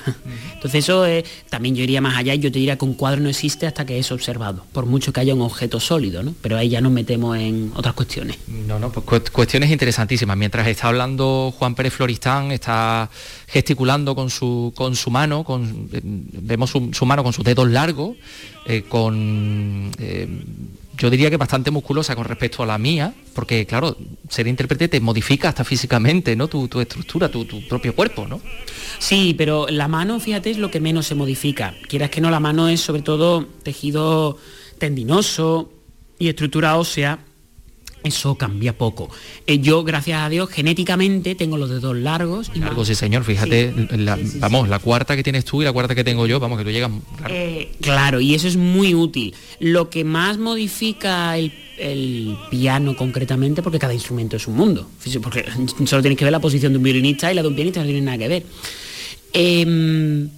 [0.54, 3.20] Entonces eso es, también yo iría más allá y yo te diría que un cuadro
[3.22, 6.34] no existe hasta que es observado, por mucho que haya un objeto sólido, ¿no?
[6.42, 8.36] Pero ahí ya nos metemos en otras cuestiones.
[8.48, 10.36] No, no, pues cu- cuestiones interesantísimas.
[10.36, 13.08] Mientras está hablando Juan Pérez Floristán, está
[13.46, 17.70] gesticulando con su, con su mano, con, eh, vemos su, su mano con sus dedos
[17.70, 18.16] largos,
[18.66, 20.28] eh, con, eh,
[20.96, 23.96] yo diría que bastante musculosa con respecto a la mía, porque claro,
[24.28, 26.48] ser intérprete te modifica hasta físicamente, ¿no?
[26.48, 28.40] Tu, tu estructura, tu, tu propio cuerpo, ¿no?
[28.98, 31.74] Sí, pero la mano, fíjate, es lo que menos se modifica.
[31.88, 34.38] Quieras que no, la mano es sobre todo tejido
[34.78, 35.72] tendinoso
[36.18, 37.18] y estructura ósea.
[38.04, 39.08] Eso cambia poco.
[39.46, 42.50] Eh, yo, gracias a Dios, genéticamente tengo los dedos largos.
[42.54, 45.94] Y Largo, sí señor, fíjate, la- vamos, la cuarta que tienes tú y la cuarta
[45.94, 46.90] que tengo yo, vamos, que tú llegas...
[47.16, 47.34] claro.
[47.34, 49.34] Eh, claro, y eso es muy útil.
[49.58, 54.86] Lo que más modifica el, el piano concretamente, porque cada instrumento es un mundo,
[55.22, 55.44] porque
[55.86, 57.86] solo tienes que ver la posición de un violinista y la de un pianista no
[57.86, 58.42] tiene nada que ver.
[59.32, 60.28] Em,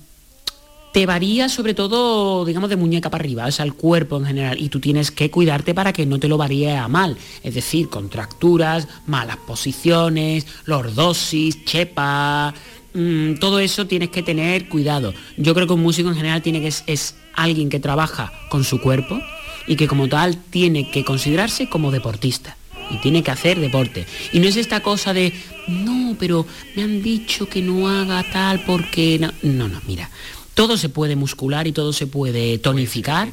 [0.96, 4.56] te varía sobre todo, digamos, de muñeca para arriba, o sea, el cuerpo en general,
[4.58, 7.90] y tú tienes que cuidarte para que no te lo varíe a mal, es decir,
[7.90, 12.54] contracturas, malas posiciones, lordosis, chepa,
[12.94, 15.12] mm, todo eso tienes que tener cuidado.
[15.36, 18.64] Yo creo que un músico en general tiene que es, es alguien que trabaja con
[18.64, 19.20] su cuerpo
[19.66, 22.56] y que como tal tiene que considerarse como deportista
[22.90, 24.06] y tiene que hacer deporte.
[24.32, 25.34] Y no es esta cosa de,
[25.68, 29.18] no, pero me han dicho que no haga tal porque...
[29.18, 30.08] No, no, no, mira.
[30.56, 33.28] Todo se puede muscular y todo se puede tonificar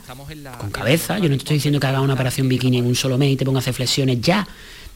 [0.60, 1.20] con cabeza.
[1.20, 3.38] Yo no te estoy diciendo que haga una operación bikini en un solo mes y
[3.38, 4.46] te ponga a hacer flexiones ya.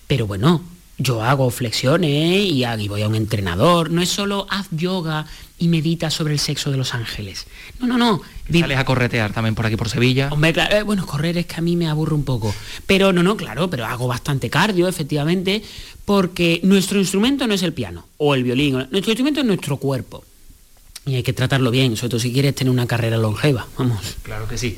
[0.08, 0.62] Pero bueno,
[0.98, 3.92] yo hago flexiones y, voy a un entrenador.
[3.92, 5.26] No es solo haz yoga
[5.58, 7.48] y medita sobre el sexo de los ángeles.
[7.80, 8.22] No, no, no.
[8.52, 10.28] Sales a corretear también por aquí por Sevilla.
[10.30, 12.54] Hombre, claro, eh, bueno, correr es que a mí me aburre un poco.
[12.86, 15.64] Pero no, no, claro, pero hago bastante cardio, efectivamente,
[16.04, 18.74] porque nuestro instrumento no es el piano o el violín.
[18.92, 20.26] Nuestro instrumento es nuestro cuerpo.
[21.08, 24.18] Y hay que tratarlo bien, sobre todo si quieres tener una carrera longeva, vamos.
[24.24, 24.78] Claro que sí.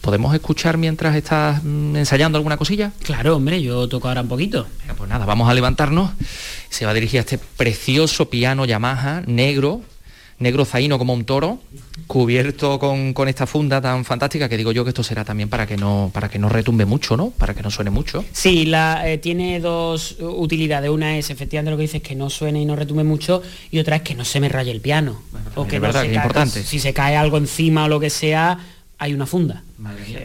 [0.00, 2.92] ¿Podemos escuchar mientras estás mm, ensayando alguna cosilla?
[3.02, 4.66] Claro, hombre, yo toco ahora un poquito.
[4.80, 6.12] Venga, pues nada, vamos a levantarnos.
[6.70, 9.82] Se va a dirigir a este precioso piano Yamaha negro,
[10.38, 11.60] negro zaino como un toro,
[12.06, 15.66] cubierto con, con esta funda tan fantástica que digo yo que esto será también para
[15.66, 17.30] que no para que no retumbe mucho, ¿no?
[17.30, 18.24] Para que no suene mucho.
[18.32, 20.90] Sí, la, eh, tiene dos utilidades.
[20.90, 23.96] Una es efectivamente lo que dices, que no suene y no retumbe mucho, y otra
[23.96, 25.20] es que no se me raye el piano.
[25.54, 26.62] o es que no verdad, se que es caiga- importante.
[26.62, 28.58] Si se cae algo encima o lo que sea,
[28.98, 29.62] hay una funda.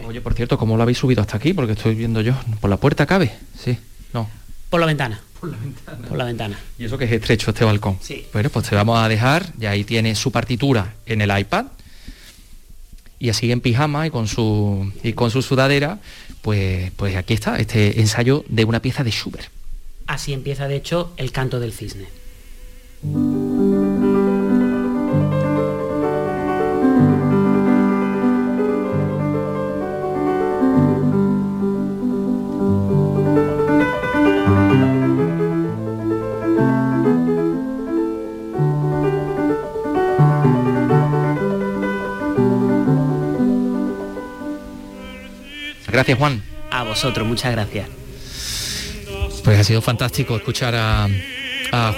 [0.08, 1.54] Oye, por cierto, ¿cómo lo habéis subido hasta aquí?
[1.54, 2.34] Porque estoy viendo yo.
[2.60, 3.32] ¿Por la puerta cabe?
[3.58, 3.78] Sí,
[4.13, 4.30] no.
[4.69, 5.21] Por la ventana.
[5.42, 6.58] Por la ventana.
[6.78, 7.98] Y eso que es estrecho este balcón.
[8.02, 8.26] Sí.
[8.32, 11.66] Bueno, pues te vamos a dejar, y ahí tiene su partitura en el iPad.
[13.20, 16.00] Y así en pijama y con su y con su sudadera,
[16.42, 19.50] pues, pues aquí está, este ensayo de una pieza de Schubert.
[20.08, 22.08] Así empieza, de hecho, el canto del cisne.
[46.02, 46.42] Gracias, Juan.
[46.72, 47.88] A vosotros, muchas gracias.
[49.44, 51.08] Pues ha sido fantástico escuchar a,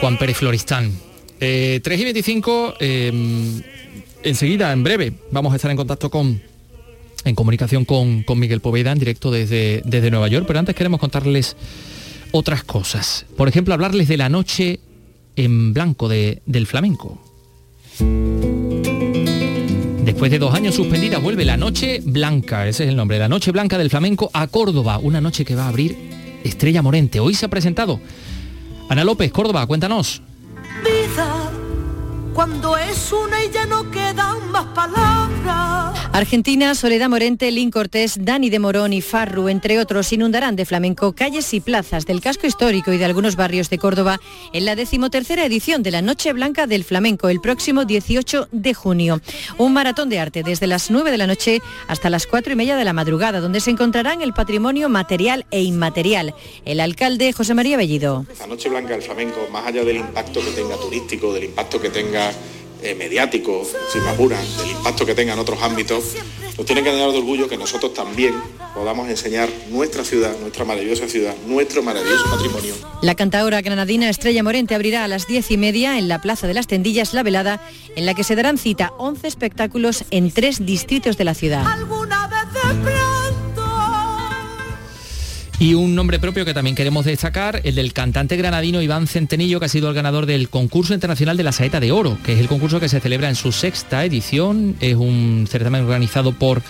[0.01, 0.91] Juan Pérez Floristán.
[1.39, 3.61] 3 eh, y 25, em,
[4.23, 6.41] enseguida, en breve, vamos a estar en contacto con,
[7.23, 11.55] en comunicación con, Miguel Poveda en directo desde, desde Nueva York, pero antes queremos contarles
[12.33, 13.25] otras cosas.
[13.37, 14.81] Por ejemplo, hablarles de la noche
[15.37, 17.23] en blanco del flamenco.
[20.23, 23.51] Después de dos años suspendida vuelve la Noche Blanca, ese es el nombre, la Noche
[23.51, 25.97] Blanca del Flamenco a Córdoba, una noche que va a abrir
[26.45, 27.19] Estrella Morente.
[27.19, 27.99] Hoy se ha presentado.
[28.87, 30.21] Ana López, Córdoba, cuéntanos.
[32.33, 38.51] Cuando es una y ya no quedan más palabras Argentina, Soledad Morente, Lin Cortés, Dani
[38.51, 42.93] de Morón y Farru, entre otros, inundarán de flamenco calles y plazas del casco histórico
[42.93, 44.19] y de algunos barrios de Córdoba
[44.53, 49.21] en la decimotercera edición de la Noche Blanca del Flamenco el próximo 18 de junio.
[49.57, 52.75] Un maratón de arte desde las 9 de la noche hasta las 4 y media
[52.75, 56.35] de la madrugada, donde se encontrarán el patrimonio material e inmaterial.
[56.63, 58.27] El alcalde José María Bellido.
[58.39, 61.89] La Noche Blanca del Flamenco, más allá del impacto que tenga turístico, del impacto que
[61.89, 62.22] tenga
[62.81, 66.03] eh, mediático, si me apuran, del impacto que tenga en otros ámbitos,
[66.57, 68.35] nos tiene que llenar de orgullo que nosotros también
[68.75, 72.75] podamos enseñar nuestra ciudad, nuestra maravillosa ciudad, nuestro maravilloso patrimonio.
[73.01, 76.53] La cantadora granadina Estrella Morente abrirá a las diez y media en la Plaza de
[76.53, 77.61] las Tendillas La Velada,
[77.95, 81.63] en la que se darán cita 11 espectáculos en tres distritos de la ciudad.
[85.63, 89.67] Y un nombre propio que también queremos destacar, el del cantante granadino Iván Centenillo, que
[89.67, 92.49] ha sido el ganador del concurso internacional de la Saeta de Oro, que es el
[92.49, 94.75] concurso que se celebra en su sexta edición.
[94.81, 96.61] Es un certamen organizado por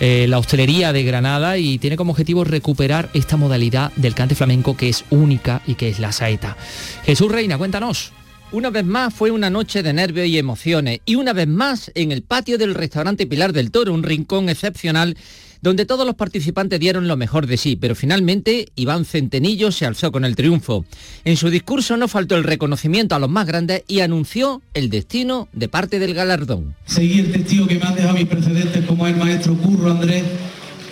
[0.00, 4.74] eh, la hostelería de Granada y tiene como objetivo recuperar esta modalidad del cante flamenco
[4.74, 6.56] que es única y que es la saeta.
[7.04, 8.10] Jesús Reina, cuéntanos.
[8.52, 12.10] Una vez más fue una noche de nervios y emociones y una vez más en
[12.10, 15.14] el patio del restaurante Pilar del Toro, un rincón excepcional
[15.62, 20.10] donde todos los participantes dieron lo mejor de sí, pero finalmente Iván Centenillo se alzó
[20.12, 20.84] con el triunfo.
[21.24, 25.48] En su discurso no faltó el reconocimiento a los más grandes y anunció el destino
[25.52, 26.74] de parte del galardón.
[26.86, 30.24] Seguir el testigo que me han dejado mis precedentes como el maestro Curro Andrés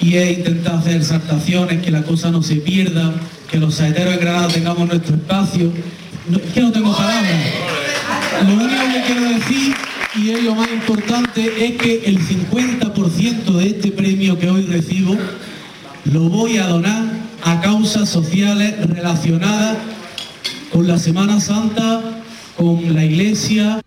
[0.00, 3.14] y he intentado hacer exaltaciones, que la cosa no se pierda,
[3.50, 5.72] que los saeteros en Granada tengamos nuestro espacio.
[6.30, 7.54] es que no tengo palabras.
[8.46, 9.87] Lo único que quiero decir
[10.18, 15.16] y es lo más importante es que el 50% de este premio que hoy recibo
[16.04, 17.04] lo voy a donar
[17.42, 19.76] a causas sociales relacionadas
[20.72, 22.22] con la Semana Santa,
[22.56, 23.80] con la Iglesia.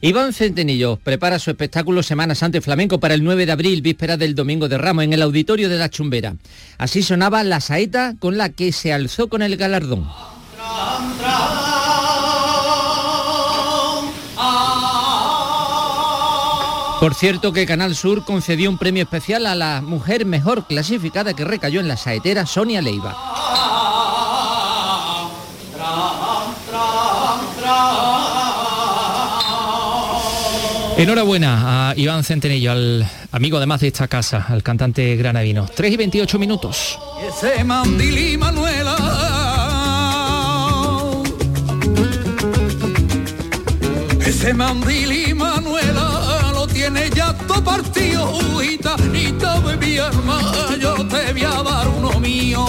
[0.00, 4.34] Iván Centenillo prepara su espectáculo Semana Santa Flamenco para el 9 de abril, víspera del
[4.34, 6.36] Domingo de Ramos, en el auditorio de la Chumbera.
[6.78, 10.08] Así sonaba la saeta con la que se alzó con el galardón.
[17.00, 21.46] Por cierto que Canal Sur concedió un premio especial a la mujer mejor clasificada que
[21.46, 23.16] recayó en la saetera Sonia Leiva.
[30.98, 35.66] Enhorabuena a Iván Centenillo, al amigo además de esta casa, al cantante granadino.
[35.74, 36.98] 3 y 28 minutos.
[37.26, 38.96] Ese Manuela.
[44.20, 45.79] Ese Manuela
[46.80, 48.26] tiene ya todo partido
[48.58, 50.40] de mi alma,
[50.80, 52.64] yo te voy a dar uno mío.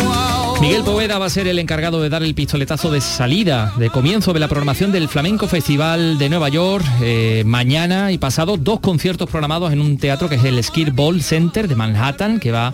[0.59, 4.33] Miguel Poveda va a ser el encargado de dar el pistoletazo de salida, de comienzo
[4.33, 6.85] de la programación del Flamenco Festival de Nueva York.
[7.01, 11.21] Eh, mañana y pasado dos conciertos programados en un teatro que es el Skill Ball
[11.21, 12.73] Center de Manhattan, que va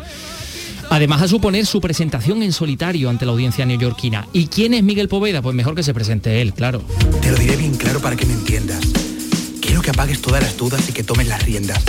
[0.90, 4.28] además a suponer su presentación en solitario ante la audiencia neoyorquina.
[4.34, 5.44] ¿Y quién es Miguel Poveda?
[5.44, 6.82] Pues mejor que se presente él, claro.
[7.22, 9.07] Te lo diré bien claro para que me entiendas.
[9.88, 11.82] Que apagues todas las dudas y que tomes las riendas.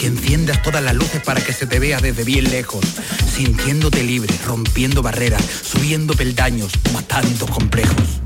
[0.00, 2.84] Que enciendas todas las luces para que se te vea desde bien lejos.
[3.32, 8.23] Sintiéndote libre, rompiendo barreras, subiendo peldaños, matando complejos.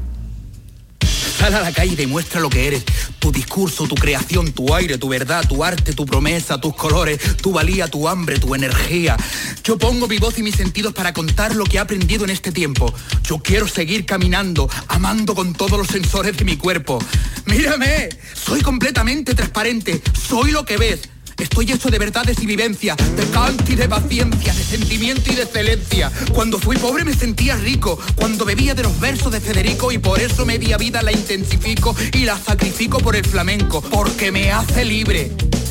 [1.39, 2.85] Sal a la calle y demuestra lo que eres.
[3.21, 7.53] Tu discurso, tu creación, tu aire, tu verdad, tu arte, tu promesa, tus colores, tu
[7.53, 9.17] valía, tu hambre, tu energía.
[9.63, 12.51] Yo pongo mi voz y mis sentidos para contar lo que he aprendido en este
[12.51, 12.93] tiempo.
[13.23, 16.99] Yo quiero seguir caminando, amando con todos los sensores de mi cuerpo.
[17.47, 21.09] Mírame, soy completamente transparente, soy lo que ves.
[21.39, 25.43] Estoy hecho de verdades y vivencia, de canto y de paciencia, de sentimiento y de
[25.43, 26.11] excelencia.
[26.33, 30.21] Cuando fui pobre me sentía rico, cuando bebía de los versos de Federico y por
[30.21, 35.31] eso media vida la intensifico y la sacrifico por el flamenco, porque me hace libre.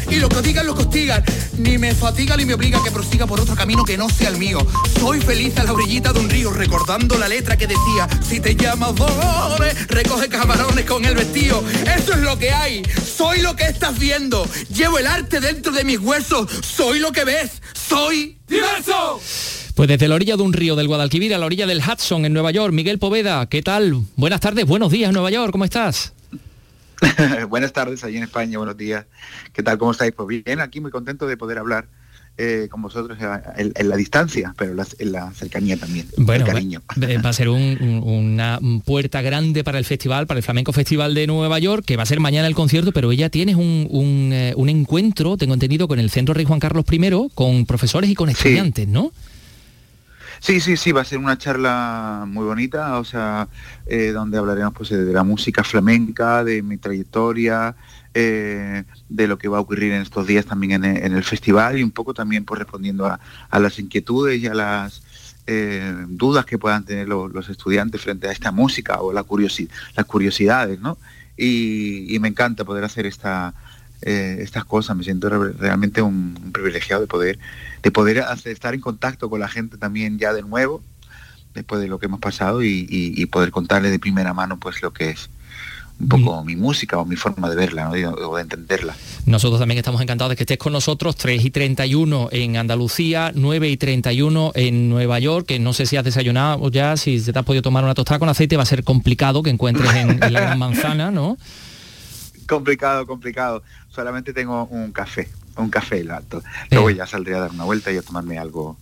[0.10, 1.24] Y lo que digan, lo que digan,
[1.58, 4.30] ni me fatiga ni me obliga a que prosiga por otro camino que no sea
[4.30, 4.60] el mío.
[5.00, 8.56] Soy feliz a la orillita de un río, recordando la letra que decía, si te
[8.56, 11.63] llamas Dolores, recoge camarones con el vestido.
[11.96, 12.84] Eso es lo que hay,
[13.17, 16.50] soy lo que estás viendo, llevo el arte dentro de mis huesos.
[16.65, 17.62] Soy lo que ves.
[17.74, 19.20] Soy diverso.
[19.76, 22.34] Pues desde la orilla de un río del Guadalquivir a la orilla del Hudson en
[22.34, 24.02] Nueva York, Miguel Poveda, ¿qué tal?
[24.15, 26.13] Buenas tardes, buenos días Nueva York, ¿cómo estás?
[27.50, 29.06] Buenas tardes allí en España, buenos días.
[29.54, 29.78] ¿Qué tal?
[29.78, 30.14] ¿Cómo estáis?
[30.14, 31.88] Pues bien, aquí muy contento de poder hablar
[32.40, 33.18] eh, con vosotros
[33.58, 36.08] en, la distancia, pero en la cercanía también.
[36.18, 36.82] Bueno, cariño.
[37.26, 41.58] va a ser una puerta grande para el festival, para el Flamenco Festival de Nueva
[41.58, 45.56] York, que va a ser mañana el concierto, pero ella tienes un, eh, encuentro, tengo
[45.56, 49.12] entendido, con el Centro Rey Juan Carlos I, con profesores y con estudiantes, ¿no?
[50.39, 53.47] Sí, sí, sí, va a ser una charla muy bonita, o sea,
[53.88, 57.76] eh, donde hablaremos pues de la música flamenca, de mi trayectoria,
[58.13, 61.84] eh, de lo que va a ocurrir en estos días también en, el festival y
[61.84, 63.19] un poco también pues respondiendo a,
[63.60, 65.02] las inquietudes y a las
[65.47, 69.26] eh, dudas que puedan tener los estudiantes frente a esta música o la
[69.95, 70.97] las curiosidades, ¿no?
[71.36, 73.54] Y, me encanta poder hacer esta,
[74.02, 77.39] estas cosas, me siento realmente un privilegiado de poder
[77.88, 80.84] de poder estar en contacto con la gente también ya de nuevo,
[81.54, 85.12] después de lo que hemos pasado y, poder contarle de primera mano pues lo que
[85.12, 85.30] es
[86.00, 86.45] un poco mm.
[86.45, 88.93] mi música o mi forma de verla o de entenderla.
[89.26, 93.69] Nosotros también estamos encantados de que estés con nosotros, 3 y 31 en Andalucía, 9
[93.69, 97.39] y 31 en Nueva York, que no sé si has desayunado ya, si se te
[97.39, 100.34] has podido tomar una tostada con aceite, va a ser complicado que encuentres en, en
[100.34, 101.38] la Gran Manzana, ¿no?
[102.47, 103.63] complicado, complicado.
[103.89, 105.30] Solamente tengo un café,
[105.62, 106.43] un café el alto.
[106.72, 108.78] Luego ya saldré a dar una vuelta y a tomarme algo,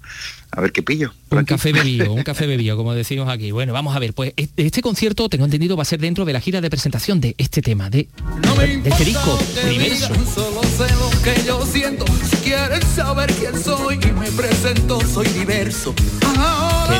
[0.51, 1.13] a ver qué pillo.
[1.29, 3.51] Un café bebido, un café bebido, como decimos aquí.
[3.51, 6.39] Bueno, vamos a ver, pues este concierto, tengo entendido, va a ser dentro de la
[6.39, 8.07] gira de presentación de este tema, de,
[8.83, 10.13] de este disco, Universo.
[12.95, 15.93] Saber quién soy y me presento, soy diverso.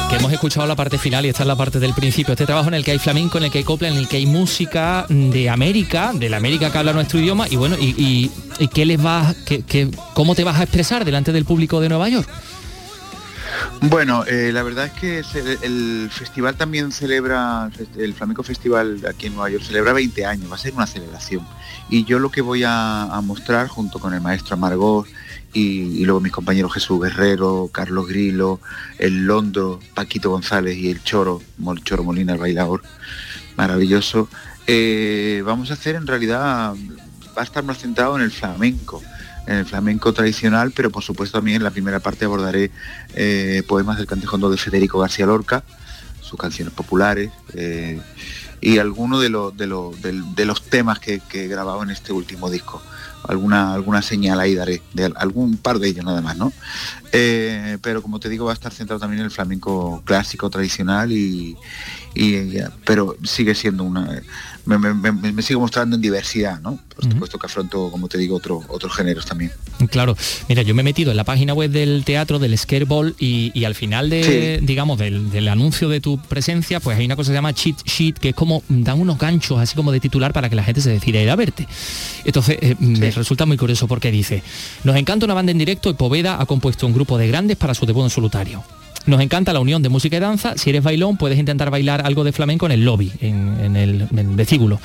[0.09, 2.33] Que, hemos escuchado la parte final y esta es la parte del principio.
[2.33, 4.17] Este trabajo en el que hay flamenco, en el que hay copla, en el que
[4.17, 8.29] hay música de América, de la América que habla nuestro idioma, y bueno, y,
[8.73, 12.29] qué les vas, que, cómo te vas a expresar delante del público de Nueva York.
[13.81, 15.23] Bueno, eh, la verdad es que
[15.63, 20.55] el festival también celebra, el Flamenco Festival aquí en Nueva York celebra 20 años, va
[20.55, 21.45] a ser una celebración.
[21.89, 25.07] Y yo lo que voy a, mostrar junto con el maestro Amargós
[25.55, 28.59] y, luego mis compañeros Jesús Guerrero, Carlos Grilo,
[28.99, 31.41] el Londo, Paquito González y el Choro,
[31.71, 32.83] el Choro Molina, el bailador,
[33.55, 34.27] maravilloso,
[34.67, 36.75] eh, vamos a hacer en realidad,
[37.37, 39.01] va a estar más centrado en el flamenco
[39.47, 42.71] en el flamenco tradicional, pero por supuesto también en la primera parte abordaré
[43.13, 45.63] eh, poemas del cantejondo de Federico García Lorca,
[46.21, 48.01] sus canciones populares eh,
[48.59, 52.81] y algunos de, de, los temas que, he grabado en este último disco.
[53.27, 56.53] Alguna, alguna señal ahí daré, de algún par de ellos nada más, ¿no?
[57.11, 61.11] Eh, pero como te digo, va a estar centrado también en el flamenco clásico, tradicional,
[61.11, 61.57] y,
[62.85, 64.21] pero sigue siendo una
[64.65, 66.79] me, sigo mostrando en diversidad, ¿no?
[66.95, 69.51] Por supuesto que afronto, como te digo, otro, otros géneros también.
[69.89, 70.15] Claro,
[70.49, 73.65] mira, yo me he metido en la página web del teatro, del Scareball, y, y
[73.65, 77.37] al final de, digamos, del, anuncio de tu presencia, pues hay una cosa que se
[77.37, 80.55] llama cheat sheet, que es como dan unos ganchos así como de titular para que
[80.55, 81.67] la gente se decida ir a verte.
[82.23, 84.41] Entonces, eh, me resulta muy curioso porque dice,
[84.83, 87.73] nos encanta una banda en directo y Poveda ha compuesto un grupo de grandes para
[87.73, 88.63] su debut en solitario.
[89.05, 90.57] Nos encanta la unión de música y danza.
[90.57, 94.79] Si eres bailón, puedes intentar bailar algo de flamenco en el lobby, en, el, vestíbulo.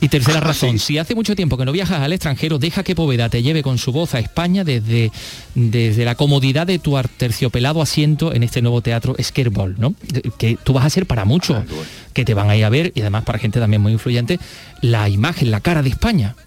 [0.00, 3.30] Y tercera razón, si hace mucho tiempo que no viajas al extranjero, deja que Poveda
[3.30, 5.10] te lleve con su voz a España desde,
[5.54, 9.94] desde la comodidad de tu terciopelado asiento en este nuevo teatro Scareball, ¿no?
[10.36, 11.64] Que tú vas a ser para muchos
[12.12, 14.38] que te van a ir a ver y además para gente también muy influyente,
[14.82, 16.36] la imagen, la cara de España.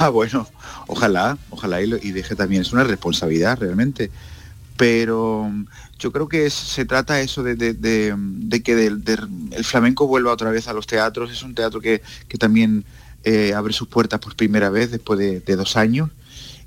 [0.00, 0.48] Ah, bueno,
[0.86, 4.10] ojalá, ojalá y, y deje también, es una responsabilidad realmente
[4.76, 5.66] pero mm,
[5.98, 7.56] yo creo que se trata eso de,
[8.64, 11.30] que el flamenco vuelva otra vez a los teatros.
[11.30, 12.02] Es un teatro que,
[12.38, 12.84] también
[13.24, 16.10] eh, abre sus puertas por primera vez después de, dos años.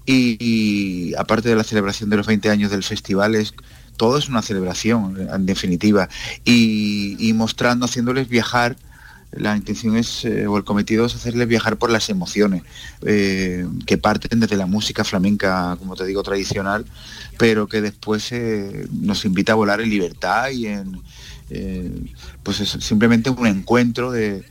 [0.05, 3.53] Y, aparte de la celebración de los 20 años del festival, es,
[3.97, 6.07] todo es una celebración, en definitiva.
[6.45, 8.77] Y, mostrando, haciéndoles viajar
[9.31, 12.63] la intención es, eh, o el cometido es hacerles viajar por las emociones,
[13.05, 16.85] eh, que parten desde la música flamenca, como te digo, tradicional,
[17.37, 21.01] pero que después eh, nos invita a volar en libertad y en
[21.49, 21.89] eh,
[22.43, 24.43] pues es simplemente un encuentro de,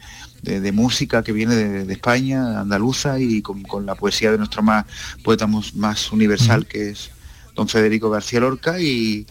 [0.73, 4.87] música que viene de, España, andaluza y con, la poesía de nuestro más
[5.25, 7.11] poeta más universal que es
[7.57, 9.27] don Federico García Lorca y,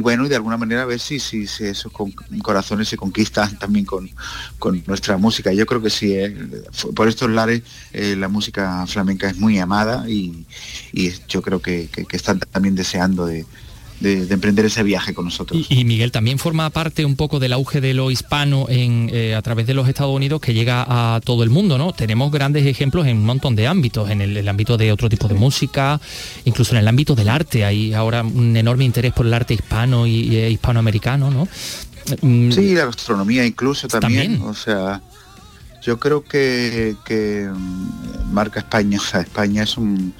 [0.00, 1.92] bueno, y de alguna manera a ver si, si, esos
[2.42, 4.10] corazones se conquistan también con,
[4.86, 5.52] nuestra música.
[5.52, 6.34] Yo creo que sí, ¿eh?
[6.94, 7.62] por estos lares
[7.92, 10.46] eh, la música flamenca es muy amada y,
[11.28, 13.44] yo creo que, están también deseando de,
[14.04, 15.66] de, emprender ese viaje con nosotros.
[15.68, 19.42] Y, Miguel también forma parte un poco del auge de lo hispano en, eh, a
[19.42, 21.92] través de los Estados Unidos que llega a todo el mundo, ¿no?
[21.92, 25.34] Tenemos grandes ejemplos en un montón de ámbitos, en el, ámbito de otro tipo de
[25.34, 26.00] música,
[26.44, 27.64] incluso en el ámbito del arte.
[27.64, 31.48] Hay ahora un enorme interés por el arte hispano y, hispanoamericano, ¿no?
[32.20, 32.52] Mm.
[32.52, 34.42] Sí, la gastronomía incluso también.
[34.42, 35.00] O sea,
[35.82, 40.14] yo creo que, que mm, marca España, o sea, España es un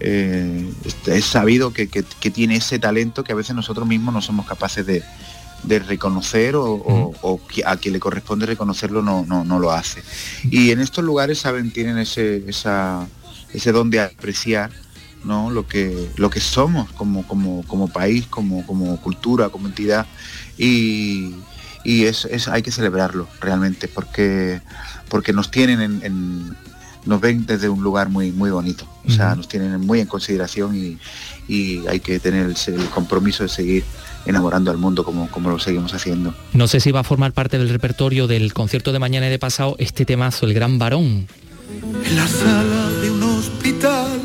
[0.00, 0.72] eh,
[1.06, 1.86] es sabido que,
[2.32, 5.02] tiene ese talento que a veces nosotros mismos no somos capaces de,
[5.80, 10.02] reconocer o, a quien le corresponde reconocerlo no, no, lo hace.
[10.44, 14.70] Y en estos lugares, saben, tienen ese, ese don de apreciar
[15.24, 15.50] ¿no?
[15.50, 20.06] lo, que, lo que somos como, como, como país, como, como cultura, como entidad.
[20.56, 21.34] Y,
[21.84, 24.60] es, hay que celebrarlo realmente porque,
[25.08, 26.56] porque nos tienen en
[27.06, 28.84] nos ven desde un lugar muy, muy bonito.
[29.06, 30.98] O sea, nos tienen muy en consideración y,
[31.88, 32.54] hay que tener el,
[32.90, 33.82] compromiso de seguir
[34.24, 36.32] enamorando al mundo como, como lo seguimos haciendo.
[36.52, 39.38] No sé si va a formar parte del repertorio del concierto de mañana y de
[39.38, 41.26] pasado este temazo, El Gran Varón.
[42.04, 44.20] En la sala de un hospital,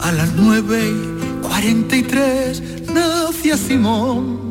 [0.00, 4.44] a las 9.43, nació Simón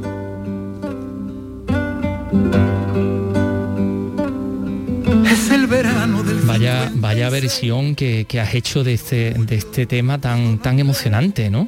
[6.45, 11.67] Vaya, vaya versión que, has hecho de este, de este tema tan, tan emocionante, ¿no?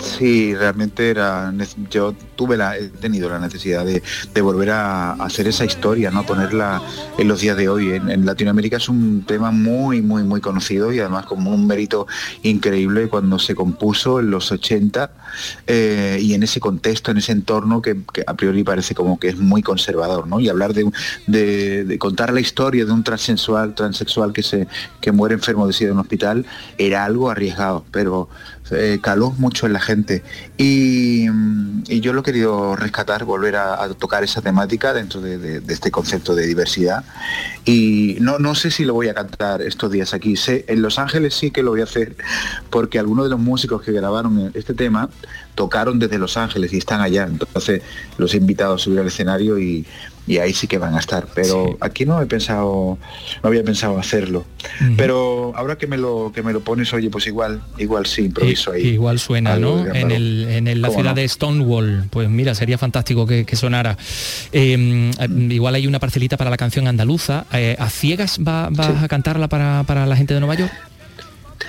[0.00, 1.52] Sí, realmente era.
[1.90, 4.02] Yo tuve la, he tenido la necesidad de,
[4.42, 6.24] volver a, hacer esa historia, ¿no?
[6.24, 6.82] Ponerla
[7.18, 7.92] en los días de hoy.
[7.92, 12.06] En, Latinoamérica es un tema muy, muy, muy conocido y además con un mérito
[12.42, 15.10] increíble cuando se compuso en los 80
[15.66, 19.38] eh, y en ese contexto, en ese entorno que, a priori parece como que es
[19.38, 20.40] muy conservador, ¿no?
[20.40, 20.90] Y hablar de,
[21.26, 24.66] de, contar la historia de un transexual, transexual que se
[25.00, 26.46] que muere enfermo de SIDA en un hospital
[26.78, 28.28] era algo arriesgado, pero
[28.70, 30.22] eh, caló mucho en la gente.
[30.56, 31.26] Y,
[32.00, 37.04] yo lo querido rescatar, volver a, tocar esa temática dentro de, este concepto de diversidad.
[37.64, 40.36] Y no, no sé si lo voy a cantar estos días aquí.
[40.36, 42.16] Sé, en Los Ángeles sí que lo voy a hacer,
[42.70, 45.08] porque algunos de los músicos que grabaron este tema
[45.54, 47.24] tocaron desde Los Ángeles y están allá.
[47.24, 47.82] Entonces
[48.18, 49.86] los he invitado a subir al escenario y,
[50.26, 51.26] y ahí sí que van a estar.
[51.34, 52.98] Pero aquí no he pensado,
[53.42, 54.44] no había pensado hacerlo.
[54.96, 58.72] Pero ahora que me lo que me lo pones, oye, pues igual, igual sí, improviso
[58.72, 58.82] ahí.
[58.88, 59.86] Igual suena, ¿no?
[59.86, 62.04] En, el, en la ciudad de Stonewall.
[62.10, 63.96] Pues mira, sería fantástico que, sonara.
[64.52, 65.10] Em,
[65.50, 67.46] igual hay una parcelita para la canción andaluza.
[67.52, 70.72] Eh, ¿A ciegas va, vas a cantarla para, para la gente de Nueva York?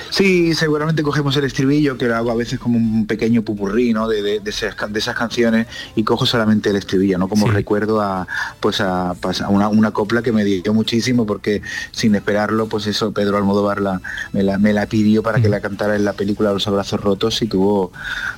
[0.09, 4.07] Sí, seguramente cogemos el estribillo, que lo hago a veces como un pequeño pupurrí, ¿no?
[4.07, 4.75] De, esas,
[5.15, 7.27] canciones y cojo solamente el estribillo, ¿no?
[7.27, 8.27] Como recuerdo a
[8.59, 13.37] pues a, pues, una, copla que me dio muchísimo porque sin esperarlo, pues eso, Pedro
[13.37, 17.41] Almodóvar la, me, la, pidió para que la cantara en la película Los Abrazos Rotos
[17.41, 17.91] y tuvo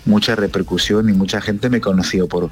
[0.06, 2.50] mucha repercusión y mucha gente me conoció por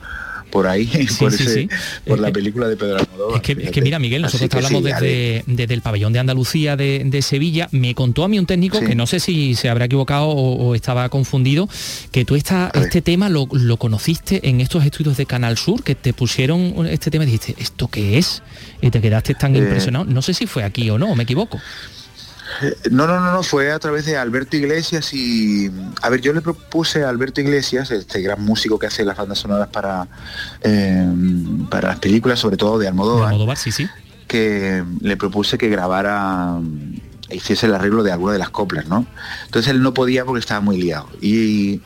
[0.55, 0.87] por ahí,
[2.07, 3.41] por, la película de Pedro Almodóvar.
[3.45, 7.67] Es que, mira, Miguel, nosotros hablamos desde, el pabellón de Andalucía de, Sevilla.
[7.71, 11.09] Me contó a mí un técnico que no sé si se habrá equivocado o, estaba
[11.09, 11.67] confundido,
[12.11, 13.47] que tú esta, este tema lo,
[13.77, 17.89] conociste en estos estudios de Canal Sur, que te pusieron este tema y dijiste, ¿esto
[17.89, 18.41] qué es?
[18.81, 20.05] Y te quedaste tan eh, impresionado.
[20.05, 21.59] No sé si fue aquí o no, me equivoco.
[22.91, 25.71] No, no, no, no, fue a través de Alberto Iglesias y,
[26.01, 29.39] a ver, yo le propuse a Alberto Iglesias, este gran músico que hace las bandas
[29.39, 30.07] sonoras para,
[30.61, 31.07] eh,
[31.69, 33.89] para las películas, sobre todo de Almodóvar, Almodóvar sí, sí.
[34.27, 36.59] que le propuse que grabara,
[37.29, 39.05] hiciese el arreglo de alguna de las coplas, ¿no?
[39.45, 41.09] Entonces él no podía porque estaba muy liado.
[41.21, 41.81] Y,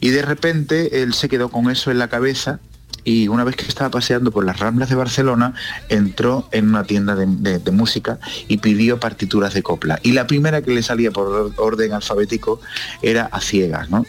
[0.00, 2.60] y de repente él se quedó con eso en la cabeza
[3.04, 5.54] y una vez que estaba paseando por las Ramblas de Barcelona,
[5.88, 9.98] entró en una tienda de, música y pidió partituras de copla.
[10.02, 12.60] Y la primera que le salía por orden alfabético
[13.00, 14.04] era a ciegas, ¿no?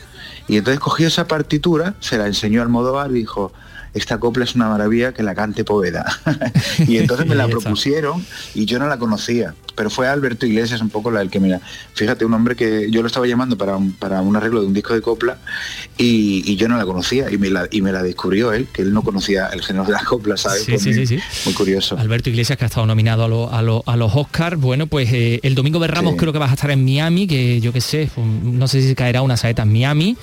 [0.47, 3.53] Y entonces cogió esa partitura, se la enseñó al Modóvar y dijo,
[3.93, 6.05] esta copla es una maravilla que la cante Poveda.
[6.87, 8.25] y entonces me la propusieron
[8.55, 11.61] y yo no la conocía, pero fue Alberto Iglesias un poco la del que, mira,
[11.93, 14.73] fíjate, un hombre que yo lo estaba llamando para un, para un arreglo de un
[14.73, 15.37] disco de copla
[15.97, 18.93] y, yo no la conocía y me la, y me la descubrió él, que él
[18.93, 20.63] no conocía el género de las coplas, ¿sabes?
[20.63, 21.97] Sí, sí, sí, Muy curioso.
[21.97, 24.59] Alberto Iglesias que ha estado nominado a, a, los Oscars.
[24.59, 27.59] Bueno, pues eh, el domingo de Ramos creo que vas a estar en Miami, que
[27.59, 28.09] yo qué sé,
[28.43, 30.17] no sé si caerá una saeta en Miami.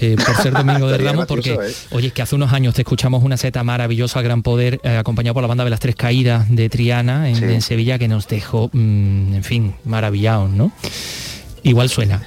[0.00, 1.74] Eh, por ser Domingo de Ramos, porque, ¿eh?
[1.90, 5.34] oye, es que hace unos años te escuchamos una seta maravillosa, Gran Poder, eh, acompañado
[5.34, 9.34] por la banda de las Tres Caídas de Triana en, Sevilla, que nos dejó, mm,
[9.34, 10.72] en fin, maravillados, ¿no?
[11.62, 12.22] Igual suena.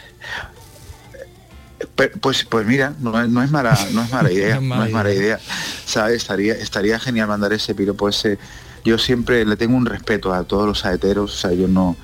[1.95, 5.39] Pues, pues mira, no, es mala, no es mala idea, no es mala, idea.
[5.85, 6.17] ¿Sabes?
[6.17, 8.37] Estaría, estaría genial mandar ese piropo ese.
[8.83, 11.95] Yo siempre le tengo un respeto a todos los saeteros, o sea, yo no,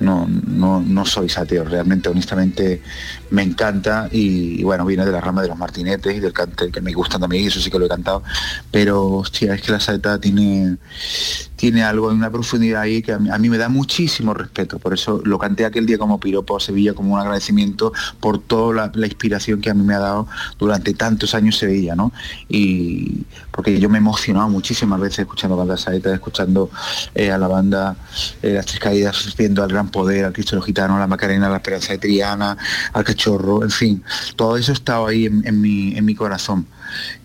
[0.00, 2.82] no, no, no soy ateo, realmente, honestamente,
[3.30, 6.80] me encanta y, bueno, viene de la rama de los martinetes y del cante que
[6.80, 8.22] me gustan también, y eso sí que lo he cantado,
[8.70, 10.76] pero hostia, es que la saeta tiene,
[11.56, 15.38] tiene algo, una profundidad ahí que a mí, me da muchísimo respeto, por eso lo
[15.38, 19.70] canté aquel día como piropo a Sevilla, como un agradecimiento por toda la, inspiración que
[19.70, 22.12] a mí me ha dado durante tantos años Sevilla, ¿no?
[22.48, 26.70] Y porque yo me he emocionado muchísimas veces escuchando bandas saetas, escuchando
[27.14, 27.96] eh, a la banda
[28.42, 31.56] eh, Las Tres Caídas, viendo al Gran Poder, al Cristo los Gitanos, la Macarena, la
[31.56, 32.56] Esperanza de Triana,
[32.92, 34.04] al Cachorro, en fin,
[34.36, 36.66] todo eso estaba ahí en, mi, en mi corazón.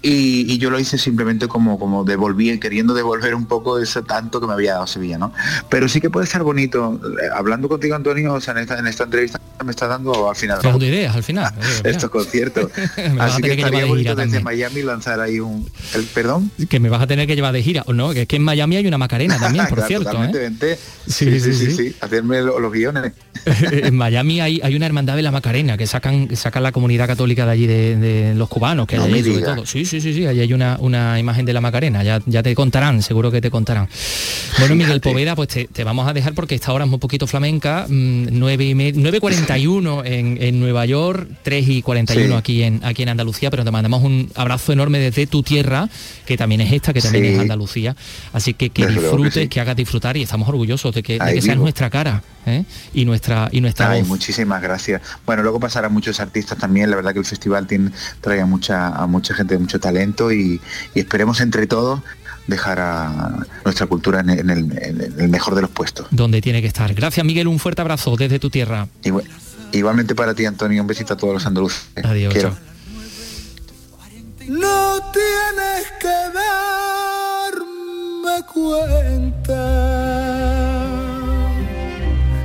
[0.01, 4.47] Y, yo lo hice simplemente como, como devolví, queriendo devolver un poco ese tanto que
[4.47, 5.34] me había dado Sevilla, ¿no?
[5.70, 8.88] Pero sí que puede ser bonito, eh, hablando contigo Antonio, o sea, en esta, en
[8.88, 10.59] esta entrevista me está dando al final.
[10.61, 11.53] Dando ideas al final.
[11.84, 12.72] Estos conciertos.
[13.20, 15.70] Así que, estaría bonito desde Miami lanzar ahí un.
[15.93, 16.51] El, ¿Perdón?
[16.70, 18.14] Que me vas a tener que llevar de gira, ¿o no?
[18.14, 20.24] Que es que en Miami hay una Macarena también, por cierto.
[20.24, 20.78] ¿eh?
[21.07, 23.14] Sí, sí, sí, sí, hacerme los, guiones.
[23.45, 27.45] en Miami hay, hay una hermandad de la Macarena que sacan, sacan la comunidad católica
[27.45, 29.62] de allí de, los cubanos, que hay allí todo.
[29.66, 32.53] Sí, sí, sí, sí, ahí hay una, una imagen de la Macarena, ya, ya te
[32.55, 33.88] contarán, seguro que te contarán.
[34.59, 37.86] Bueno, Miguel Poveda, pues te, vamos a dejar porque esta hora es un poquito flamenca,
[37.89, 43.49] 9 y 9.41 en, en Nueva York, 3 y 41 aquí, en, aquí en Andalucía,
[43.49, 45.89] pero te mandamos un abrazo enorme desde tu tierra,
[46.26, 47.95] que también es esta, que también es Andalucía.
[48.32, 51.57] Así que que disfrutes, que, hagas disfrutar y estamos orgullosos de que, de que seas
[51.57, 52.66] nuestra cara ¿eh?
[52.93, 55.01] y nuestra y nuestra Ay, Muchísimas gracias.
[55.26, 57.91] Bueno, luego pasarán muchos artistas también, la verdad que el festival tiene,
[58.22, 60.61] trae a mucha, a mucha gente de mucho talento y,
[60.95, 62.01] esperemos entre todos
[62.47, 66.07] dejar a nuestra cultura en el, mejor de los puestos.
[66.11, 66.93] Donde tiene que estar.
[66.93, 68.87] Gracias Miguel, un fuerte abrazo desde tu tierra.
[69.71, 71.87] igualmente para ti Antonio, un besito a todos los andaluces.
[72.03, 72.33] Adiós.
[74.47, 77.63] No tienes que darme
[78.53, 79.63] cuenta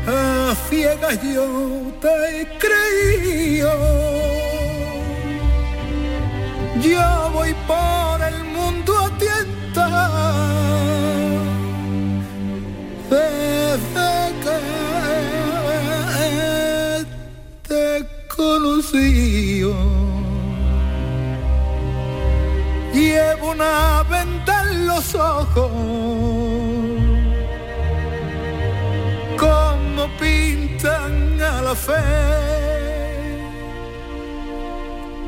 [0.06, 4.27] a ciegas yo te he creído.
[6.80, 9.88] Yo voy por el mundo a tienta
[13.10, 14.08] desde
[14.44, 14.58] que
[17.68, 19.64] te conocí.
[22.92, 25.70] Llevo una venta en los ojos
[29.38, 32.48] como pintan a la fe.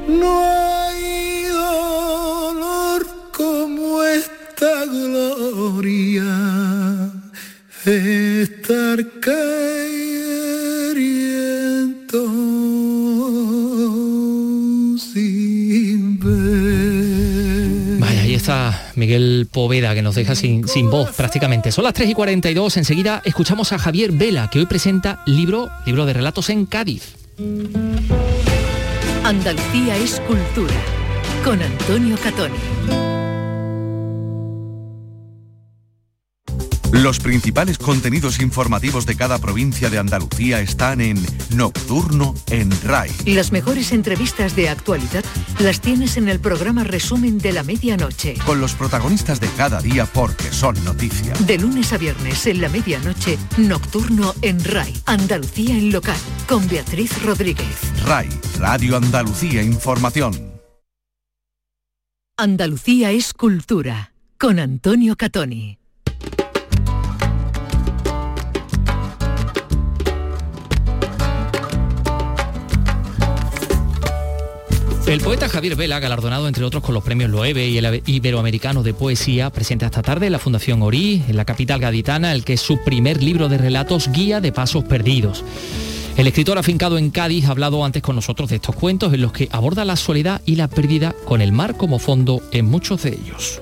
[0.09, 1.20] No hay
[4.15, 6.25] esta gloria
[7.85, 9.21] estar
[19.01, 21.73] Miguel Poveda, que nos deja sin, sin voz prácticamente.
[21.73, 26.07] Son las 3 y 42, enseguida escuchamos a Javier Vela, que hoy presenta libro, libro
[26.07, 27.15] de relatos en Cádiz.
[29.25, 30.75] Andalucía es cultura,
[31.45, 33.10] con Antonio Catoni.
[36.93, 41.25] Los principales contenidos informativos de cada provincia de Andalucía están en
[41.55, 43.13] Nocturno en RAI.
[43.27, 45.25] Las mejores entrevistas de actualidad
[45.61, 48.35] las tienes en el programa Resumen de la Medianoche.
[48.45, 51.47] Con los protagonistas de cada día porque son noticias.
[51.47, 54.93] De lunes a viernes en la medianoche, Nocturno en RAI.
[55.07, 56.19] Andalucía en local.
[56.49, 57.79] Con Beatriz Rodríguez.
[58.05, 58.29] RAI,
[58.59, 60.51] Radio Andalucía Información.
[62.37, 64.13] Andalucía es cultura.
[64.39, 65.80] Con Antonio Catoni.
[75.11, 78.95] El poeta Javier Vela, galardonado entre otros con los premios Loewe y el Iberoamericano de
[78.95, 82.61] Poesía, presenta esta tarde en la Fundación Ori, en la capital gaditana, el que es
[82.61, 85.43] su primer libro de relatos, Guía de Pasos Perdidos.
[86.17, 89.33] El escritor afincado en Cádiz ha hablado antes con nosotros de estos cuentos en los
[89.33, 93.09] que aborda la soledad y la pérdida con el mar como fondo en muchos de
[93.09, 93.61] ellos.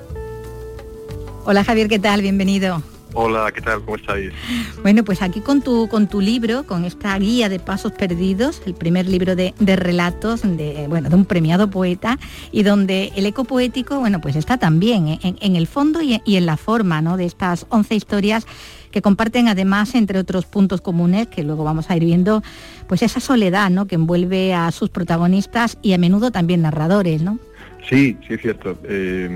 [1.45, 2.21] Hola Javier, ¿qué tal?
[2.21, 2.83] Bienvenido.
[3.13, 3.83] Hola, ¿qué tal?
[3.83, 4.31] ¿Cómo estáis?
[4.83, 8.75] Bueno, pues aquí con tu, con tu libro, con esta guía de pasos perdidos, el
[8.75, 12.19] primer libro de, relatos de, bueno, de un premiado poeta
[12.51, 16.55] y donde el eco poético, bueno, pues está también en, el fondo y, en la
[16.55, 17.17] forma ¿no?
[17.17, 18.45] de estas 11 historias
[18.91, 22.43] que comparten además, entre otros puntos comunes, que luego vamos a ir viendo,
[22.87, 23.87] pues esa soledad ¿no?
[23.87, 27.39] que envuelve a sus protagonistas y a menudo también narradores, ¿no?
[27.87, 28.77] Sí, sí es cierto.
[28.83, 29.29] Eh,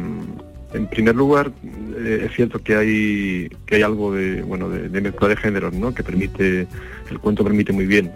[0.74, 1.52] en primer lugar,
[1.98, 5.94] eh, es cierto que hay que hay algo de bueno de, mezcla de géneros, ¿no?
[5.94, 6.68] Que permite
[7.10, 8.12] el cuento permite muy bien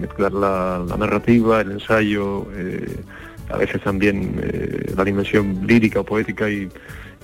[0.00, 2.96] mezclar la, narrativa, el ensayo, eh,
[3.48, 6.68] a veces también eh, la dimensión lírica o poética y,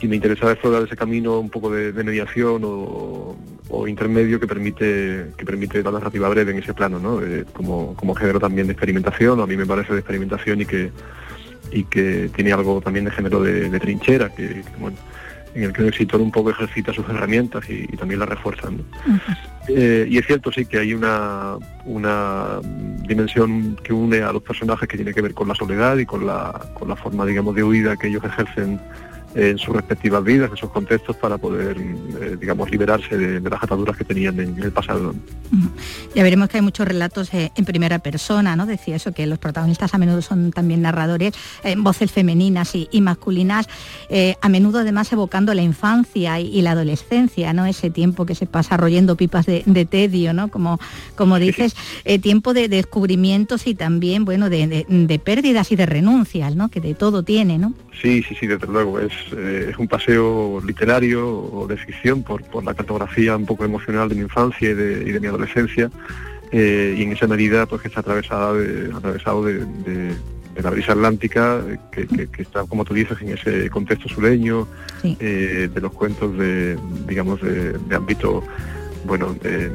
[0.02, 3.34] me interesaba explorar ese camino un poco de, mediación o
[3.68, 7.22] o intermedio que permite que permite la narrativa breve en ese plano, ¿no?
[7.22, 10.90] Eh, como, como género también de experimentación, a mí me parece de experimentación y que
[11.72, 14.96] y que tiene algo también de género de, trinchera, que, bueno,
[15.54, 18.68] en el que el escritor un poco ejercita sus herramientas y, también las refuerza.
[19.68, 22.60] Eh, y es cierto, sí, que hay una, una
[23.08, 26.26] dimensión que une a los personajes que tiene que ver con la soledad y con
[26.26, 28.80] la, con la forma, digamos, de huida que ellos ejercen
[29.34, 33.96] en sus respectivas vidas, en sus contextos, para poder, eh, digamos, liberarse de, las ataduras
[33.96, 35.14] que tenían en, el pasado.
[36.14, 38.66] Ya veremos que hay muchos relatos eh, en primera persona, ¿no?
[38.66, 43.68] Decía eso, que los protagonistas a menudo son también narradores, en voces femeninas y, masculinas,
[44.08, 47.66] eh, a menudo además evocando la infancia y, la adolescencia, ¿no?
[47.66, 50.48] Ese tiempo que se pasa royendo pipas de, tedio, ¿no?
[50.48, 50.80] Como,
[51.14, 51.76] como dices,
[52.22, 56.70] tiempo de, descubrimientos y también, bueno, de, de, pérdidas y de renuncias, ¿no?
[56.70, 57.74] Que de todo tiene, ¿no?
[58.00, 58.98] Sí, sí, sí, desde luego.
[59.00, 64.08] Es, eh, es un paseo literario o de ficción por, la cartografía un poco emocional
[64.08, 65.90] de mi infancia y de, mi adolescencia
[66.52, 70.14] eh, y en esa medida pues que está atravesada de, atravesado de,
[70.62, 71.60] la brisa atlántica
[71.92, 74.66] que, está como tú dices en ese contexto sureño
[75.04, 78.42] eh, de los cuentos de digamos de, ámbito
[79.04, 79.70] bueno de,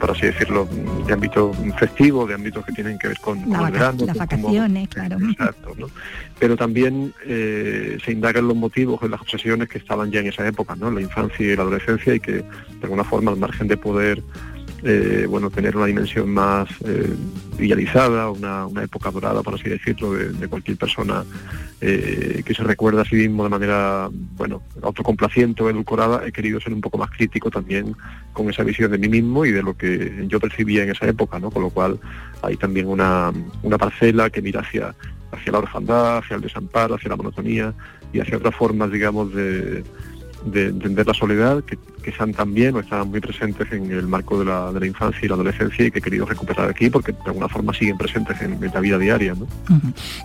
[0.00, 0.66] por así decirlo,
[1.06, 4.06] de ámbito festivo, de ámbitos que tienen que ver con, el verano.
[4.06, 5.18] Las vacaciones, claro.
[5.30, 5.88] Exacto, ¿no?
[6.38, 10.74] Pero también eh, se indagan los motivos las obsesiones que estaban ya en esa época,
[10.74, 10.90] ¿no?
[10.90, 12.44] La infancia y la adolescencia y que de
[12.82, 14.22] alguna forma al margen de poder
[14.82, 17.14] eh, bueno, tener una dimensión más eh,
[17.58, 21.22] idealizada, una, época dorada, por así decirlo, de, cualquier persona
[21.80, 26.60] eh, que se recuerda a sí mismo de manera, bueno, autocomplaciente o edulcorada, he querido
[26.60, 27.94] ser un poco más crítico también
[28.32, 31.38] con esa visión de mí mismo y de lo que yo percibía en esa época,
[31.38, 31.50] ¿no?
[31.50, 31.98] Con lo cual
[32.42, 34.94] hay también una, una parcela que mira hacia,
[35.30, 37.74] hacia la orfandad, hacia el desamparo, hacia la monotonía
[38.14, 39.84] y hacia otras formas, digamos, de
[40.44, 41.62] de entender la soledad,
[42.00, 45.34] que están también o están muy presentes en el marco de la, infancia y la
[45.34, 48.80] adolescencia y que he querido recuperar aquí porque de alguna forma siguen presentes en, la
[48.80, 49.34] vida diaria.
[49.34, 49.46] ¿no?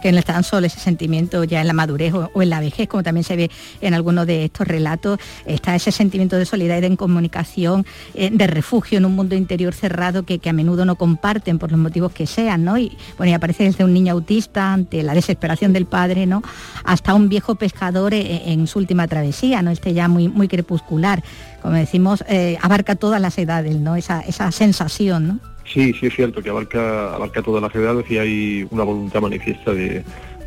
[0.01, 3.03] Que no están solo ese sentimiento ya en la madurez o, en la vejez, como
[3.03, 3.51] también se ve
[3.82, 8.97] en algunos de estos relatos, está ese sentimiento de solidaridad de comunicación, eh, de refugio
[8.97, 12.63] en un mundo interior cerrado que, a menudo no comparten por los motivos que sean,
[12.63, 12.78] ¿no?
[12.78, 16.43] Y bueno, y aparece desde un niño autista ante la desesperación del padre, ¿no?
[16.84, 19.71] Hasta un viejo pescador en, en su última travesía, ¿no?
[19.71, 21.23] Este ya muy crepuscular,
[21.66, 23.95] como decimos, eh, abarca todas las edades, ¿no?
[23.95, 25.39] Esa, esa sensación, ¿no?
[25.66, 29.74] Sí, sí es cierto que abarca, abarca todas las edades y hay una voluntad manifiesta
[29.74, 30.03] de,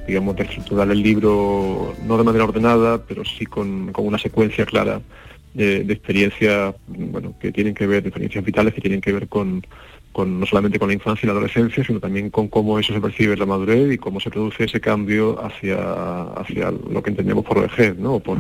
[0.07, 5.01] digamos, de estructurar el libro no de manera ordenada, pero sí con, una secuencia clara
[5.55, 9.67] de, experiencias, bueno, que tienen que ver, de experiencias vitales que tienen que ver con,
[10.13, 13.01] con, no solamente con la infancia y la adolescencia, sino también con cómo eso se
[13.01, 15.79] percibe en la madurez y cómo se produce ese cambio hacia,
[16.37, 18.21] hacia lo que entendemos por vejez, ¿no?
[18.21, 18.39] por,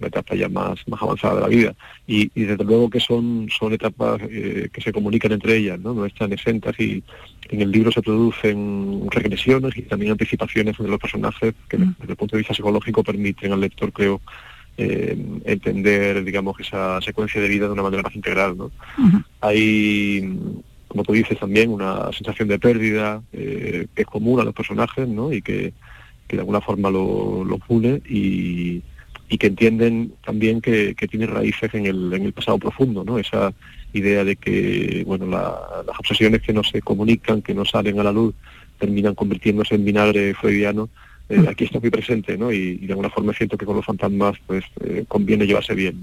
[0.00, 1.74] una etapa ya más, más avanzada de la vida.
[2.06, 5.94] Y, desde luego que son, son etapas eh, que se comunican entre ellas, ¿no?
[5.94, 7.02] no están exentas y
[7.48, 12.16] en el libro se producen regresiones y también anticipaciones de los personajes que desde el
[12.16, 14.20] punto de vista psicológico permiten al lector, creo,
[14.76, 18.56] eh, entender, digamos, esa secuencia de vida de una manera más integral.
[18.56, 18.70] ¿no?
[19.40, 20.24] Hay
[20.88, 25.06] como tú dices también, una sensación de pérdida eh, que es común a los personajes,
[25.06, 25.32] ¿no?
[25.32, 25.72] Y que,
[26.26, 28.82] que de alguna forma lo, lo une y,
[29.30, 33.16] y que entienden también que, tiene raíces en el, en el pasado profundo, ¿no?
[33.16, 33.54] Esa
[33.92, 38.12] idea de que, bueno, las obsesiones que no se comunican, que no salen a la
[38.12, 38.34] luz,
[38.78, 40.88] terminan convirtiéndose en vinagre freudiano,
[41.30, 42.50] eh, aquí está muy presente, ¿no?
[42.50, 46.02] Y, de alguna forma siento que con los fantasmas pues eh, conviene llevarse bien.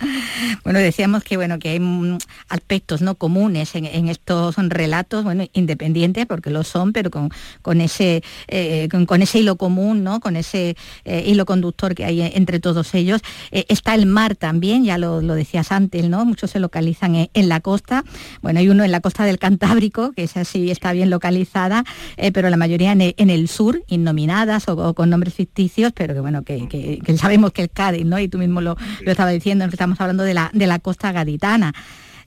[0.64, 2.16] bueno, decíamos que bueno que hay mm,
[2.48, 7.28] aspectos no comunes en, estos relatos, bueno, independientes porque lo son, pero con,
[7.60, 10.20] con ese eh, con, ese hilo común, ¿no?
[10.20, 13.20] Con ese hilo conductor que hay entre todos ellos.
[13.50, 16.24] está el mar también, ya lo, decías antes, ¿no?
[16.24, 18.04] Muchos se localizan en, la costa.
[18.40, 21.84] Bueno, hay uno en la costa del Cantábrico, que es así, está bien localizada,
[22.32, 26.42] pero la mayoría en en el sur, innominada o, con nombres ficticios, pero que bueno,
[26.42, 28.18] que, sabemos que el Cádiz, ¿no?
[28.18, 31.72] Y tú mismo lo, lo estabas diciendo, estamos hablando de la, de la costa gaditana.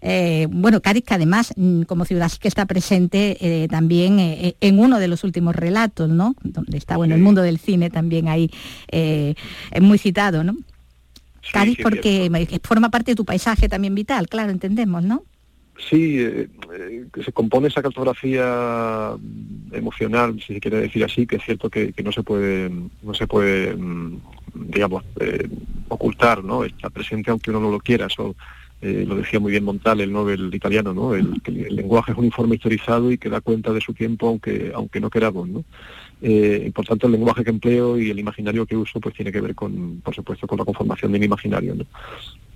[0.01, 4.55] Eh, bueno, Cádiz que además mm, como ciudad sí que está presente eh, también eh,
[4.61, 6.35] en uno de los últimos relatos, ¿no?
[6.43, 8.51] Donde está, bueno, el mundo del cine también ahí
[8.91, 10.55] es muy citado, ¿no?
[11.51, 12.29] Cádiz porque
[12.63, 15.23] forma parte de tu paisaje también vital, claro, entendemos, ¿no?
[15.77, 19.15] Sí, eh, eh, se compone esa cartografía
[19.71, 22.71] emocional, si se quiere decir así, que es cierto que, no se puede,
[23.03, 24.19] no se puede, mm,
[24.53, 25.47] digamos, eh,
[25.87, 26.63] ocultar, ¿no?
[26.63, 28.07] Está presente aunque uno no lo quiera.
[28.07, 28.35] Eso
[28.81, 31.13] eh, lo decía muy bien Montale, el Nobel italiano, ¿no?
[31.13, 34.71] El, el lenguaje es un informe historizado y que da cuenta de su tiempo aunque,
[34.73, 35.63] aunque no queramos, ¿no?
[36.21, 39.31] Eh, y por tanto el lenguaje que empleo y el imaginario que uso pues tiene
[39.31, 41.85] que ver con, por supuesto, con la conformación de mi imaginario, ¿no?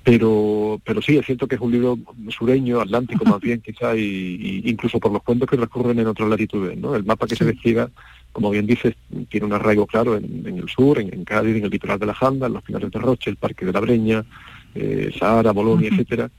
[0.03, 1.99] Pero, pero sí, es cierto que es un libro
[2.30, 6.76] sureño, atlántico más bien quizá, y, incluso por los cuentos que recurren en otras latitudes,
[6.76, 6.95] ¿no?
[6.95, 7.88] El mapa que se despliega,
[8.32, 8.95] como bien dices,
[9.30, 12.47] tiene un arraigo claro en, el sur, en, Cádiz, en el litoral de la Janda,
[12.47, 14.26] en los finales de Roche, el Parque de la Breña,
[14.74, 16.32] eh, Sahara, Bolonia, etcétera,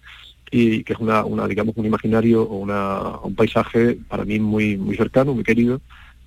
[0.51, 4.77] y que es una, una, digamos, un imaginario o una, un paisaje para mí muy,
[4.77, 5.81] muy cercano, muy querido,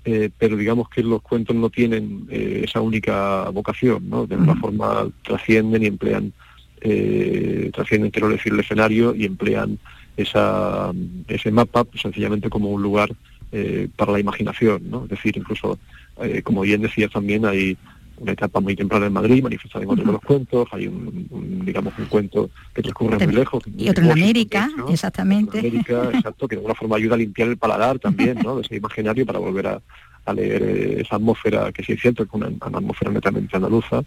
[0.06, 4.24] eh, pero digamos que los cuentos no tienen eh, esa única vocación, ¿no?
[4.24, 6.32] De alguna forma trascienden y emplean
[6.80, 9.80] eh, trascienden, quiero decir, el escenario y emplean
[10.16, 10.92] esa,
[11.26, 13.10] ese mapa pues, sencillamente como un lugar
[13.50, 15.02] eh, para la imaginación, ¿no?
[15.04, 15.76] Es decir, incluso,
[16.22, 17.76] eh, como bien decía también, hay
[18.18, 21.92] una etapa muy temprana en Madrid, manifestada en otros de los cuentos, hay un, digamos,
[21.98, 23.62] un cuento que transcurre muy lejos.
[23.76, 25.58] Y otro en América, exactamente.
[25.58, 28.56] En América, exacto, que de alguna forma ayuda a limpiar el paladar también, ¿no?
[28.56, 29.82] De ese imaginario para volver a,
[30.26, 34.02] a leer eh, esa atmósfera, que sí es cierto que es una, atmósfera netamente andaluza,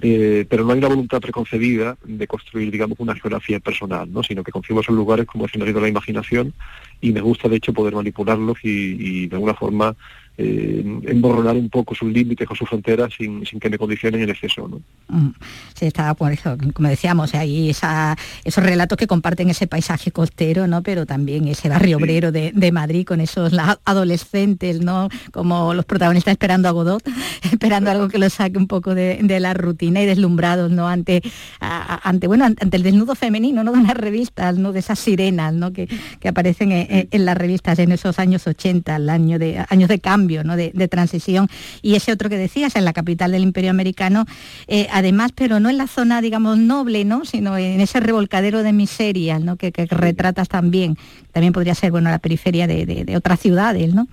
[0.00, 4.22] eh, pero no hay una voluntad preconcebida de construir, digamos, una geografía personal, ¿no?
[4.22, 6.54] sino que concibo esos lugares como escenario de la imaginación
[7.00, 9.94] y me gusta, de hecho, poder manipularlos y, y de alguna forma
[10.38, 14.30] eh, emborronar un poco sus límites o sus fronteras sin, sin, que me condicionen en
[14.30, 14.66] exceso.
[14.66, 14.80] ¿no?
[15.08, 15.34] Mm.
[15.74, 20.66] Sí, está por eso, como decíamos, hay esa, esos relatos que comparten ese paisaje costero,
[20.66, 20.82] ¿no?
[20.82, 23.52] pero también ese barrio obrero de, de, Madrid con esos
[23.84, 25.10] adolescentes, ¿no?
[25.32, 27.06] como los protagonistas esperando a Godot,
[27.52, 30.88] esperando algo que los saque un poco de, de la rutina y deslumbrados ¿no?
[30.88, 31.22] ante,
[31.60, 33.72] ante, bueno, ante el desnudo femenino ¿no?
[33.72, 34.72] de unas revistas, ¿no?
[34.72, 35.74] de esas sirenas ¿no?
[35.74, 35.88] que,
[36.20, 39.98] que aparecen en, en, las revistas en esos años 80, el año de, años de
[39.98, 41.48] cambio de, transición.
[41.80, 44.24] Y ese otro que decías, en la capital del Imperio Americano,
[44.66, 47.24] eh, además, pero no en la zona, digamos, noble, ¿no?
[47.24, 49.56] sino en ese revolcadero de miseria ¿no?
[49.56, 50.96] que, retratas también.
[51.32, 54.06] También podría ser bueno la periferia de, otras ciudades, ¿no?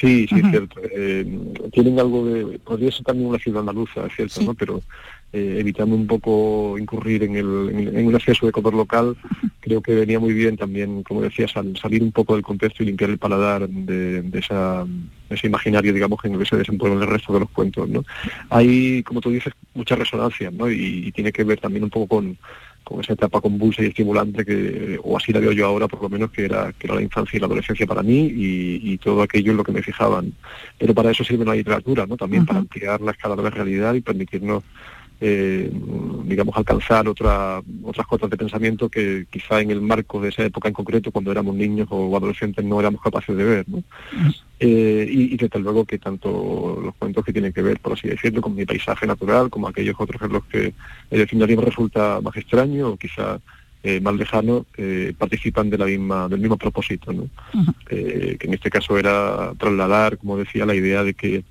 [0.00, 0.80] Sí, sí, es cierto.
[0.82, 1.24] Eh,
[1.72, 2.58] tienen algo de...
[2.58, 4.54] Podría ser también una ciudad andaluza, es cierto, ¿no?
[4.54, 4.82] Pero
[5.36, 9.16] eh, evitando un poco incurrir en, el, en, un exceso de color local,
[9.58, 13.10] creo que venía muy bien también, como decías, salir un poco del contexto y limpiar
[13.10, 14.86] el paladar de, esa,
[15.28, 17.88] ese imaginario, digamos, en el que se desenvuelve el resto de los cuentos.
[17.88, 18.04] ¿no?
[18.48, 20.70] Hay, como tú dices, mucha resonancia, ¿no?
[20.70, 22.38] y, tiene que ver también un poco con,
[22.84, 26.08] con esa etapa convulsa y estimulante que, o así la veo yo ahora por lo
[26.08, 29.50] menos, que era, que era la infancia y la adolescencia para mí y, todo aquello
[29.50, 30.32] en lo que me fijaban.
[30.78, 32.16] Pero para eso sirve la literatura, ¿no?
[32.16, 34.62] También para ampliar la escala de la realidad y permitirnos
[35.20, 35.70] eh,
[36.24, 40.68] digamos, alcanzar otra, otras cotas de pensamiento que quizá en el marco de esa época
[40.68, 43.66] en concreto, cuando éramos niños o adolescentes, no éramos capaces de ver.
[44.58, 48.42] Eh, y, desde luego que tanto los cuentos que tienen que ver, por así decirlo,
[48.42, 50.74] con mi paisaje natural, como aquellos otros en los que
[51.10, 53.38] el escenario resulta más extraño o quizá
[53.84, 54.66] eh, más lejano,
[55.16, 57.12] participan de la misma, del mismo propósito,
[57.88, 61.44] que en este caso era trasladar, como decía, la idea de que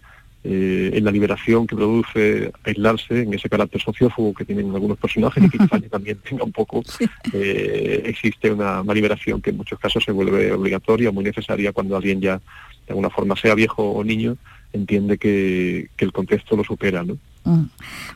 [0.43, 5.43] eh, en la liberación que produce aislarse, en ese carácter sociófobo que tienen algunos personajes
[5.43, 6.83] y que quizá también tenga un poco,
[7.31, 12.19] eh, existe una, liberación que en muchos casos se vuelve obligatoria, muy necesaria cuando alguien
[12.19, 14.35] ya de alguna forma, sea viejo o niño,
[14.73, 17.03] entiende que, que el contexto lo supera.
[17.03, 17.17] ¿no?
[17.45, 17.65] Mm.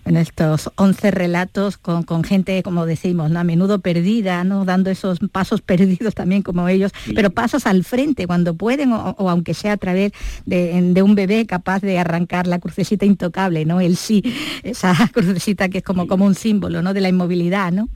[0.03, 3.39] Bueno, estos 11 relatos con, con, gente, como decimos, ¿no?
[3.39, 4.66] a menudo perdida, ¿no?
[4.66, 9.53] dando esos pasos perdidos también como ellos, pero pasos al frente cuando pueden o, aunque
[9.53, 10.12] sea a través
[10.45, 13.82] de, de, un bebé capaz de arrancar la crucecita intocable, ¿no?
[13.82, 14.24] el sí,
[14.64, 16.93] esa crucecita que es como, como un símbolo ¿no?
[16.93, 17.72] de la inmovilidad.
[17.72, 17.89] ¿no?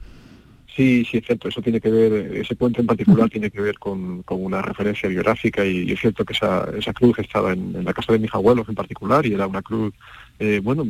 [0.74, 1.48] Sí, sí, es cierto.
[1.48, 5.08] Eso tiene que ver, ese puente en particular tiene que ver con, con una referencia
[5.08, 8.66] biográfica y, es cierto que esa, esa cruz estaba en, la casa de mis abuelos
[8.68, 9.92] en particular y era una cruz,
[10.38, 10.88] eh, bueno,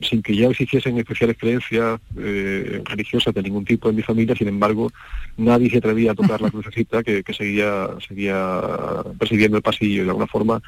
[0.00, 4.48] sin que ya existiesen especiales creencias eh, religiosas de ningún tipo en mi familia, sin
[4.48, 4.90] embargo,
[5.36, 8.60] nadie se atrevía a tocar la crucecita que, que seguía, seguía
[9.20, 10.60] persiguiendo el pasillo y de alguna forma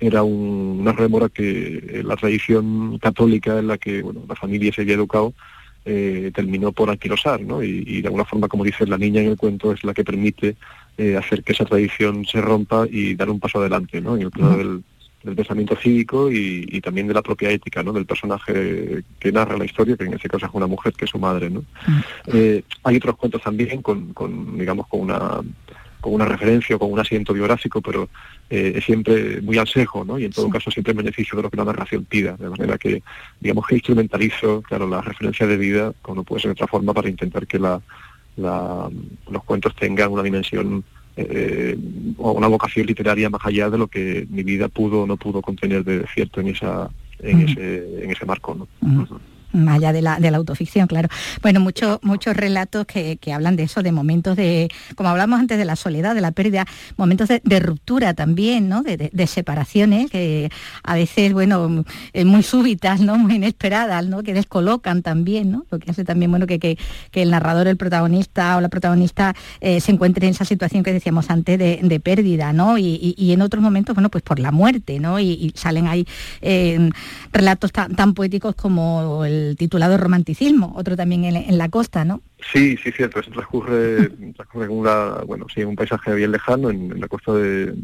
[0.00, 4.94] era una rémora que la tradición católica en la que bueno, la familia se había
[4.94, 5.32] educado
[5.84, 7.62] eh, terminó por anquilosar, ¿no?
[7.62, 10.56] Y, de alguna forma, como dice la niña en el cuento, es la que permite
[10.98, 14.16] eh, hacer que esa tradición se rompa y dar un paso adelante, ¿no?
[14.16, 14.84] En el plano del,
[15.36, 17.92] pensamiento cívico y, también de la propia ética, ¿no?
[17.92, 21.10] Del personaje que narra la historia, que en este caso es una mujer que es
[21.10, 21.62] su madre, ¿no?
[22.26, 25.40] Eh, hay otros cuentos también con, con digamos, con una
[26.00, 28.08] con una referencia o con un asiento biográfico, pero
[28.48, 30.18] eh, es siempre muy al sejo, ¿no?
[30.18, 32.78] Y en todo caso siempre en beneficio de lo que la narración pida, de manera
[32.78, 33.02] que,
[33.40, 36.94] digamos que instrumentalizo, claro, la referencia de vida, como no puede ser de otra forma,
[36.94, 37.80] para intentar que la,
[38.36, 40.82] los cuentos tengan una dimensión
[41.16, 41.76] eh,
[42.16, 45.42] o una vocación literaria más allá de lo que mi vida pudo o no pudo
[45.42, 46.90] contener de cierto en esa
[47.22, 49.20] en, ese, en ese marco, ¿no?
[49.52, 51.08] Más allá de la, de la autoficción, claro.
[51.42, 55.64] Bueno, muchos muchos relatos que, hablan de eso, de momentos de, como hablamos antes de
[55.64, 58.82] la soledad, de la pérdida, momentos de, ruptura también, ¿no?
[58.82, 60.50] De, separaciones que
[60.82, 63.16] a veces, bueno, eh, muy súbitas, ¿no?
[63.18, 64.22] Muy inesperadas, ¿no?
[64.22, 65.64] Que descolocan también, ¿no?
[65.70, 66.76] Lo que hace también, bueno, que, que,
[67.12, 71.30] el narrador, el protagonista o la protagonista eh, se encuentre en esa situación que decíamos
[71.30, 72.78] antes de, pérdida, ¿no?
[72.78, 75.20] Y, en otros momentos, bueno, pues por la muerte, ¿no?
[75.20, 76.06] Y, salen ahí
[76.40, 76.90] eh,
[77.32, 82.22] relatos tan poéticos como el titulado Romanticismo, otro también en, la costa, ¿no?
[82.52, 83.20] Sí, sí, cierto.
[83.20, 87.74] Eso transcurre, transcurre en una, bueno, sí, un paisaje bien lejano, en, la costa de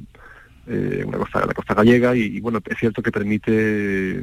[0.66, 4.22] eh, una costa, la costa gallega, y, bueno, es cierto que permite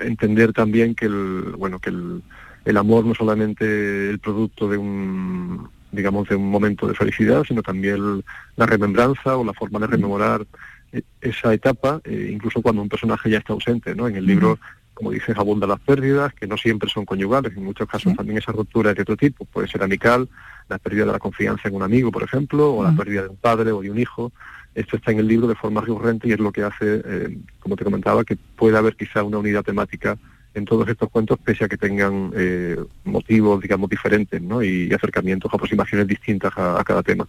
[0.00, 2.22] entender también que el, bueno, que el,
[2.64, 7.62] el amor no solamente el producto de un digamos de un momento de felicidad, sino
[7.62, 8.22] también
[8.56, 10.46] la remembranza o la forma de rememorar
[10.92, 14.06] e, esa etapa, eh, incluso cuando un personaje ya está ausente, ¿no?
[14.06, 14.58] En el libro
[14.96, 18.50] como dices, abundan las pérdidas, que no siempre son conyugales, en muchos casos también esa
[18.50, 20.26] ruptura es de otro tipo, puede ser amical,
[20.70, 23.36] la pérdida de la confianza en un amigo, por ejemplo, o la pérdida de un
[23.36, 24.32] padre o de un hijo.
[24.74, 27.76] Esto está en el libro de forma recurrente y es lo que hace, eh, como
[27.76, 30.16] te comentaba, que pueda haber quizá una unidad temática
[30.56, 34.62] en todos estos cuentos, pese a que tengan eh, motivos, digamos, diferentes, ¿no?
[34.62, 37.28] Y, acercamientos, aproximaciones distintas a, cada tema.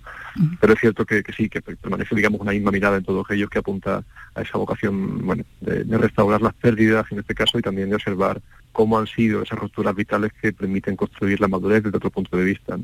[0.62, 3.60] Pero es cierto que, sí, que permanece, digamos, una misma mirada en todos ellos que
[3.60, 4.04] apunta
[4.34, 8.42] a esa vocación, bueno, de, restaurar las pérdidas, en este caso, y también de observar
[8.72, 12.46] cómo han sido esas rupturas vitales que permiten construir la madurez desde otro punto de
[12.46, 12.78] vista.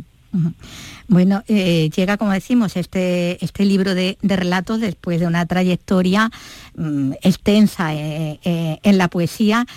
[1.07, 6.31] Bueno, eh, llega, como decimos, este, este libro de, relatos después de una trayectoria
[6.75, 8.39] mm, extensa eh,
[8.81, 9.67] en la poesía,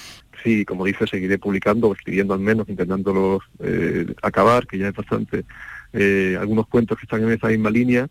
[0.47, 5.45] sí, como dice, seguiré publicando, escribiendo al menos, intentándolos eh, acabar, que ya es bastante,
[5.93, 8.09] eh, algunos cuentos que están en esa misma línea.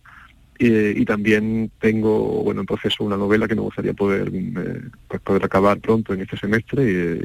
[0.58, 5.44] y también tengo bueno en proceso una novela que me gustaría poder eh, pues poder
[5.44, 6.82] acabar pronto en este semestre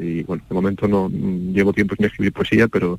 [0.08, 2.98] y, bueno de momento no llevo tiempo sin escribir poesía pero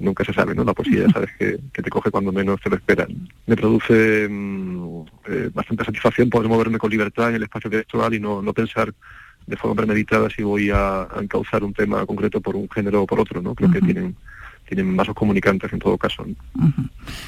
[0.00, 2.76] nunca se sabe no la poesía ya sabes que, te coge cuando menos te lo
[2.76, 3.10] esperan
[3.48, 5.04] me produce mm,
[5.52, 8.94] bastante satisfacción poder moverme con libertad en el espacio textual y no, no pensar
[9.46, 13.20] de forma premeditada si voy a, encauzar un tema concreto por un género o por
[13.20, 13.54] otro, ¿no?
[13.54, 14.16] Creo que tienen
[14.74, 16.24] tienen vasos comunicantes en todo caso.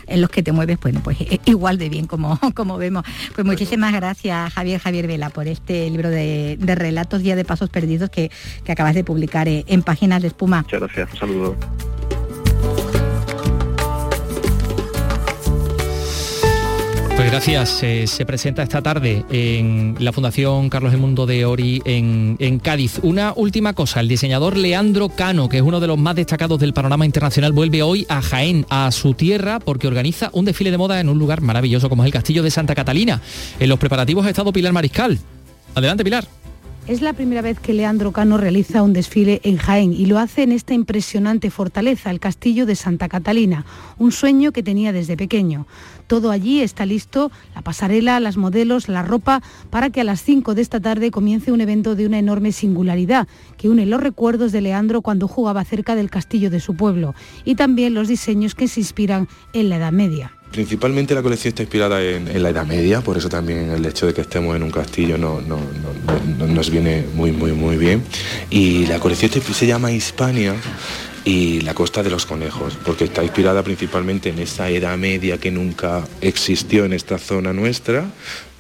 [0.07, 3.05] En los que te mueves, bueno, pues eh, igual de bien como, como vemos.
[3.35, 8.09] Pues muchísimas gracias Javier Javier Vela por este libro de, relatos Día de Pasos Perdidos
[8.09, 8.31] que,
[8.65, 10.62] que acabas de publicar eh, en Páginas de Espuma.
[10.62, 11.57] Muchas gracias, un saludo.
[17.35, 17.82] Gracias.
[18.11, 23.01] se presenta esta tarde en la Fundación Carlos El Mundo de Ori en, en, Cádiz.
[23.03, 26.72] Una última cosa, el diseñador Leandro Cano, que es uno de los más destacados del
[26.72, 31.01] panorama internacional, vuelve hoy a Jaén, a su tierra, porque organiza un desfile de moda
[31.01, 33.20] en un lugar maravilloso como es el Castillo de Santa Catalina.
[33.59, 35.18] En los preparativos ha estado Pilar Mariscal.
[35.74, 36.28] Adelante, Pilar.
[36.87, 40.43] Es la primera vez que Leandro Cano realiza un desfile en Jaén y lo hace
[40.43, 43.64] en esta impresionante fortaleza, el castillo de Santa Catalina,
[43.99, 45.66] un sueño que tenía desde pequeño.
[46.07, 50.55] Todo allí está listo, la pasarela, las modelos, la ropa, para que a las 5
[50.55, 54.61] de esta tarde comience un evento de una enorme singularidad que une los recuerdos de
[54.61, 57.14] Leandro cuando jugaba cerca del castillo de su pueblo
[57.47, 60.32] y también los diseños que se inspiran en la Edad Media.
[60.55, 64.15] Principalmente la colección está inspirada en, la Edad Media, por eso también el hecho de
[64.15, 65.41] que estemos en un castillo no,
[66.47, 68.05] nos viene muy, muy, muy bien.
[68.51, 70.55] Y la colección se llama Hispania
[71.25, 75.51] y la costa de los conejos, porque está inspirada principalmente en esa Edad Media que
[75.51, 78.05] nunca existió en esta zona nuestra,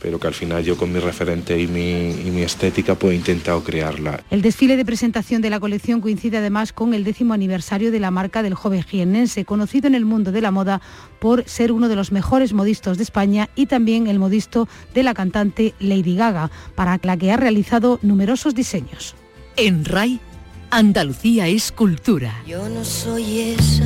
[0.04, 4.22] pero que al final yo con mi referente y mi, estética pues he intentado crearla.
[4.30, 8.10] El desfile de presentación de la colección coincide además con el décimo aniversario de la
[8.10, 10.82] marca del joven jiennense, conocido en el mundo de la moda
[11.20, 15.14] por ser uno de los mejores modistos de España y también el modisto de la
[15.14, 19.14] cantante Lady Gaga, para la que ha realizado numerosos diseños.
[19.56, 20.20] En RAI
[20.68, 22.42] Andalucía es cultura.
[22.46, 23.84] Yo no soy esa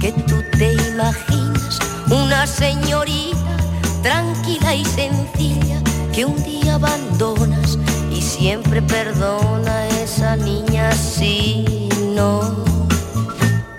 [0.00, 1.78] que tú te imaginas,
[2.10, 3.67] una señorita
[4.02, 5.82] tranquila y sencilla
[6.12, 7.78] que un día abandonas
[8.12, 12.64] y siempre perdona esa niña si no,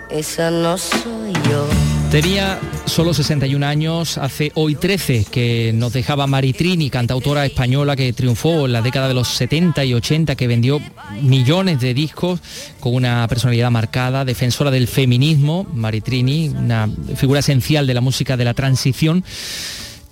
[0.09, 1.67] esa no soy yo.
[2.11, 8.65] Tenía solo 61 años, hace hoy 13 que nos dejaba Maritrini, cantautora española que triunfó
[8.65, 10.81] en la década de los 70 y 80, que vendió
[11.21, 12.39] millones de discos
[12.79, 18.45] con una personalidad marcada, defensora del feminismo, Maritrini, una figura esencial de la música de
[18.45, 19.23] la transición,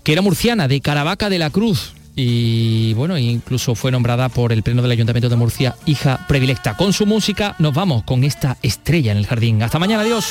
[0.07, 4.63] que era murciana, de Caravaca de la Cruz, y bueno, incluso fue nombrada por el
[4.63, 6.77] Pleno del Ayuntamiento de Murcia hija predilecta.
[6.77, 9.61] Con su música nos vamos con esta estrella en el jardín.
[9.61, 10.23] Hasta mañana, adiós.